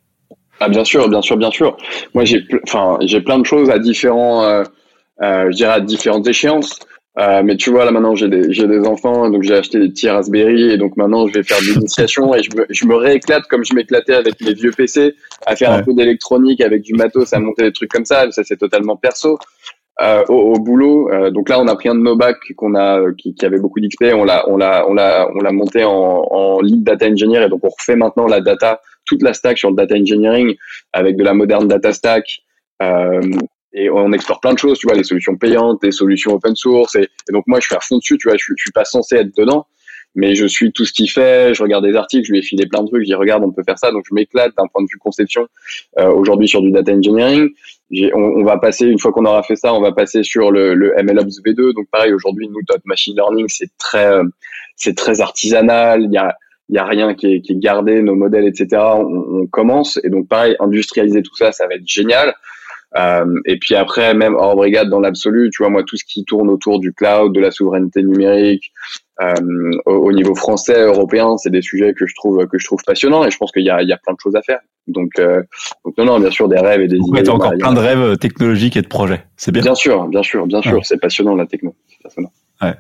[0.62, 1.78] Ah bien sûr bien sûr bien sûr.
[2.14, 4.64] Moi j'ai enfin j'ai plein de choses à différents
[5.22, 6.80] je dirais à différentes échéances.
[7.18, 10.10] Mais tu vois là maintenant j'ai des j'ai des enfants donc j'ai acheté des petits
[10.10, 13.44] Raspberry et donc maintenant je vais faire de l'initiation et je me, je me rééclate
[13.50, 15.16] comme je m'éclatais avec les vieux PC
[15.46, 18.32] à faire un peu d'électronique avec du matos à monter des trucs comme ça.
[18.32, 19.38] Ça c'est totalement perso
[20.02, 21.10] euh, au, boulot.
[21.10, 23.60] Euh, donc là, on a pris un de nos bacs qu'on a, qui, qui, avait
[23.60, 27.08] beaucoup d'XP, on l'a, on l'a, on l'a, on l'a monté en, en lead data
[27.08, 30.56] engineer et donc on refait maintenant la data, toute la stack sur le data engineering
[30.92, 32.26] avec de la moderne data stack.
[32.82, 33.22] Euh,
[33.72, 36.96] et on explore plein de choses, tu vois, les solutions payantes, les solutions open source.
[36.96, 39.16] Et, donc moi, je suis à fond dessus, tu vois, je, je suis pas censé
[39.16, 39.66] être dedans,
[40.16, 42.66] mais je suis tout ce qu'il fait, je regarde des articles, je lui ai filé
[42.66, 44.82] plein de trucs, je dis regarde, on peut faire ça, donc je m'éclate d'un point
[44.82, 45.48] de vue conception
[46.00, 47.50] euh, aujourd'hui sur du data engineering.
[47.92, 50.74] On, on, va passer, une fois qu'on aura fait ça, on va passer sur le,
[50.74, 51.74] le MLOps V2.
[51.76, 54.24] Donc pareil, aujourd'hui, nous, notre machine learning, c'est très, euh,
[54.76, 56.04] c'est très artisanal.
[56.04, 56.36] Il y a,
[56.70, 58.82] il y a rien qui est, qui est gardé, nos modèles, etc.
[58.96, 62.34] On, on, commence et donc pareil, industrialiser tout ça, ça va être génial.
[62.96, 66.24] Euh, et puis après, même hors brigade dans l'absolu, tu vois, moi, tout ce qui
[66.24, 68.72] tourne autour du cloud, de la souveraineté numérique,
[69.22, 69.34] euh,
[69.86, 73.32] au, niveau français, européen, c'est des sujets que je trouve que je trouve passionnants et
[73.32, 74.60] je pense qu'il y a, il y a plein de choses à faire.
[74.88, 75.42] Donc, euh,
[75.86, 77.24] donc non, non, bien sûr, des rêves et des idées.
[77.24, 79.24] Tu as encore plein de rêves technologiques et de projets.
[79.38, 79.62] C'est bien.
[79.62, 80.86] Bien sûr, bien sûr, bien sûr.
[80.86, 81.76] C'est passionnant la techno.
[81.88, 82.32] C'est passionnant.
[82.62, 82.76] Ouais.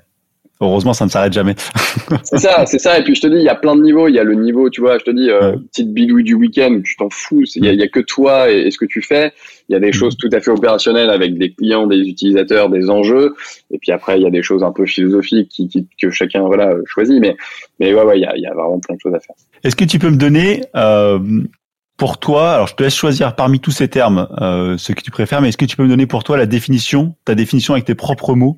[0.61, 1.55] Heureusement, ça ne s'arrête jamais.
[2.23, 2.97] c'est ça, c'est ça.
[2.97, 4.07] Et puis je te dis, il y a plein de niveaux.
[4.07, 6.79] Il y a le niveau, tu vois, je te dis, euh, petite bidouille du week-end,
[6.83, 7.43] tu t'en fous.
[7.55, 9.33] Il y, a, que toi et, ce que tu fais.
[9.67, 9.93] Il y a des mm.
[9.93, 13.35] choses tout à fait opérationnelles avec des clients, des utilisateurs, des enjeux.
[13.71, 16.73] Et puis après, il y a des choses un peu philosophiques qui, que chacun voilà
[16.85, 17.19] choisit.
[17.19, 17.35] Mais
[17.79, 19.35] mais ouais, ouais, il y a, il y a vraiment plein de choses à faire.
[19.63, 21.19] Est-ce que tu peux me donner euh,
[21.97, 25.11] pour toi, alors je te laisse choisir parmi tous ces termes euh, ce que tu
[25.11, 27.85] préfères, mais est-ce que tu peux me donner pour toi la définition, ta définition avec
[27.85, 28.57] tes propres mots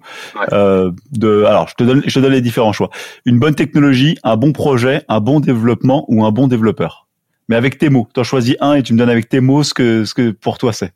[0.53, 2.89] euh, de, alors je te donne, je te donne les différents choix.
[3.25, 7.07] Une bonne technologie, un bon projet, un bon développement ou un bon développeur.
[7.47, 9.63] Mais avec tes mots, tu en choisis un et tu me donnes avec tes mots
[9.63, 10.93] ce que, ce que pour toi c'est.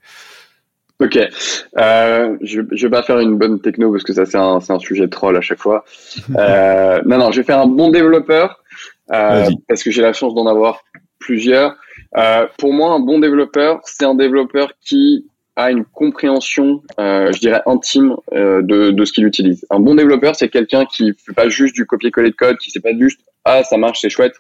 [1.02, 1.18] Ok,
[1.78, 4.72] euh, je, je vais pas faire une bonne techno parce que ça c'est un, c'est
[4.72, 5.84] un sujet de troll à chaque fois.
[6.38, 8.62] Euh, non non, je vais faire un bon développeur
[9.12, 10.80] euh, parce que j'ai la chance d'en avoir
[11.20, 11.76] plusieurs.
[12.18, 17.40] Euh, pour moi, un bon développeur, c'est un développeur qui a une compréhension, euh, je
[17.40, 19.66] dirais, intime euh, de, de ce qu'il utilise.
[19.70, 22.80] Un bon développeur, c'est quelqu'un qui fait pas juste du copier-coller de code, qui sait
[22.80, 24.36] pas juste ah ça marche, c'est chouette,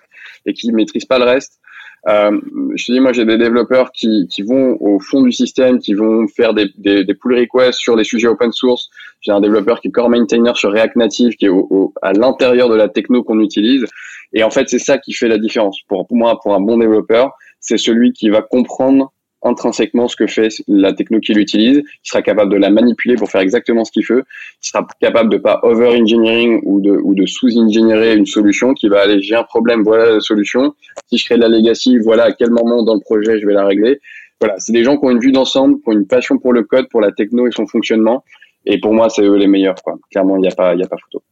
[0.46, 1.60] et qui maîtrise pas le reste.
[2.08, 2.40] Euh,
[2.76, 5.94] je te dis, moi, j'ai des développeurs qui, qui vont au fond du système, qui
[5.94, 8.90] vont faire des, des, des pull requests sur des sujets open source.
[9.22, 12.70] J'ai un développeur qui est core maintainer sur React Native, qui est au, à l'intérieur
[12.70, 13.86] de la techno qu'on utilise.
[14.34, 15.80] Et en fait, c'est ça qui fait la différence.
[15.88, 20.28] Pour, pour moi, pour un bon développeur, c'est celui qui va comprendre intrinsèquement ce que
[20.28, 23.92] fait la techno qu'il utilise, qui sera capable de la manipuler pour faire exactement ce
[23.92, 24.24] qu'il veut,
[24.62, 29.02] qui sera capable de pas over-engineering ou de, ou de sous-ingénierer une solution, qui va
[29.02, 30.74] aller, j'ai un problème, voilà la solution.
[31.08, 33.54] Si je crée de la legacy, voilà à quel moment dans le projet je vais
[33.54, 34.00] la régler.
[34.40, 36.64] Voilà, c'est des gens qui ont une vue d'ensemble, qui ont une passion pour le
[36.64, 38.24] code, pour la techno et son fonctionnement.
[38.66, 39.98] Et pour moi, c'est eux les meilleurs, quoi.
[40.12, 41.24] Clairement, il n'y a pas, il y a pas photo.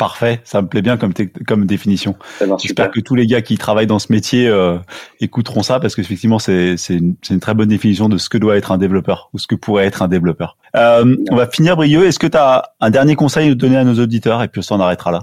[0.00, 1.12] Parfait, ça me plaît bien comme,
[1.46, 2.16] comme définition.
[2.58, 4.78] J'espère que tous les gars qui travaillent dans ce métier euh,
[5.20, 8.72] écouteront ça parce qu'effectivement c'est une, une, très bonne définition de ce que doit être
[8.72, 10.56] un développeur ou ce que pourrait être un développeur.
[10.74, 12.06] Euh, on va finir, Brieux.
[12.06, 14.42] Est-ce que tu as un dernier conseil à donner à nos auditeurs?
[14.42, 15.18] Et puis on arrêtera là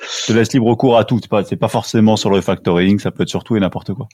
[0.00, 1.20] Je te laisse libre cours à tout.
[1.20, 4.08] C'est pas, pas forcément sur le factoring, ça peut être sur tout et n'importe quoi.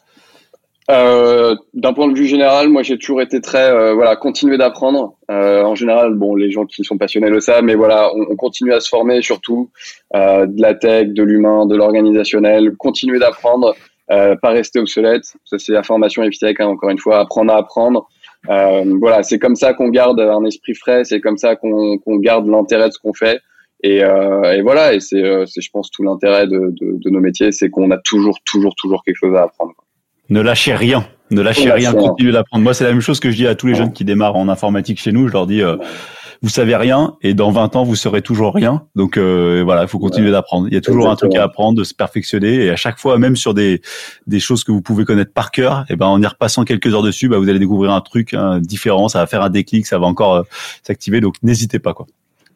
[0.91, 5.15] Euh, d'un point de vue général, moi j'ai toujours été très euh, voilà continuer d'apprendre.
[5.31, 8.73] Euh, en général, bon les gens qui sont passionnés le savent, mais voilà on, continue
[8.73, 9.71] à se former surtout
[10.13, 13.77] de la tech, de l'humain, de l'organisationnel, continuer d'apprendre,
[14.09, 15.23] pas rester obsolète.
[15.45, 18.09] Ça c'est la formation FTech hein, encore une fois, apprendre à apprendre.
[18.49, 22.89] voilà, c'est comme ça qu'on garde un esprit frais, c'est comme ça qu'on garde l'intérêt
[22.89, 23.41] de ce qu'on fait.
[23.85, 27.71] Et, et, voilà, et c'est je pense tout l'intérêt de, de, de nos métiers, c'est
[27.71, 29.75] qu'on a toujours toujours toujours quelque chose à apprendre
[30.31, 31.05] ne lâchez rien.
[31.31, 32.65] Ne lâchez rien, continuez d'apprendre.
[32.65, 34.49] Moi, c'est la même chose que je dis à tous les jeunes qui démarrent en
[34.49, 35.29] informatique chez nous.
[35.29, 35.77] Je leur dis, euh,
[36.43, 38.85] vous savez rien et dans 20 ans, vous serez toujours rien.
[38.97, 40.67] Donc euh, voilà, il faut continuer d'apprendre.
[40.67, 42.65] Il y a toujours un truc à apprendre, de se perfectionner.
[42.65, 43.81] Et à chaque fois, même sur des,
[44.27, 46.93] des choses que vous pouvez connaître par cœur, et eh ben en y repassant quelques
[46.95, 49.09] heures dessus, bah, vous allez découvrir un truc différent.
[49.09, 50.43] Ça va faire un déclic, ça va encore euh,
[50.83, 51.21] s'activer.
[51.21, 51.95] Donc n'hésitez pas.
[51.95, 52.07] quoi.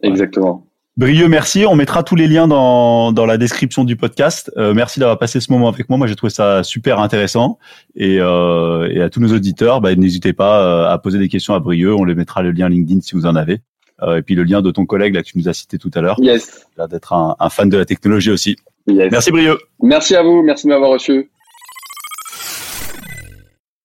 [0.02, 0.66] Exactement.
[0.96, 1.66] Brieux, merci.
[1.66, 4.52] On mettra tous les liens dans, dans la description du podcast.
[4.56, 5.98] Euh, merci d'avoir passé ce moment avec moi.
[5.98, 7.58] Moi, j'ai trouvé ça super intéressant.
[7.96, 11.52] Et, euh, et à tous nos auditeurs, bah, n'hésitez pas euh, à poser des questions
[11.52, 11.92] à Brieux.
[11.92, 13.58] On les mettra le lien LinkedIn si vous en avez.
[14.02, 15.90] Euh, et puis le lien de ton collègue là que tu nous as cité tout
[15.94, 16.16] à l'heure.
[16.20, 16.66] Yes.
[16.88, 18.56] D'être un, un, fan de la technologie aussi.
[18.86, 19.10] Yes.
[19.10, 19.58] Merci Brieux.
[19.82, 20.42] Merci à vous.
[20.42, 21.28] Merci de m'avoir reçu.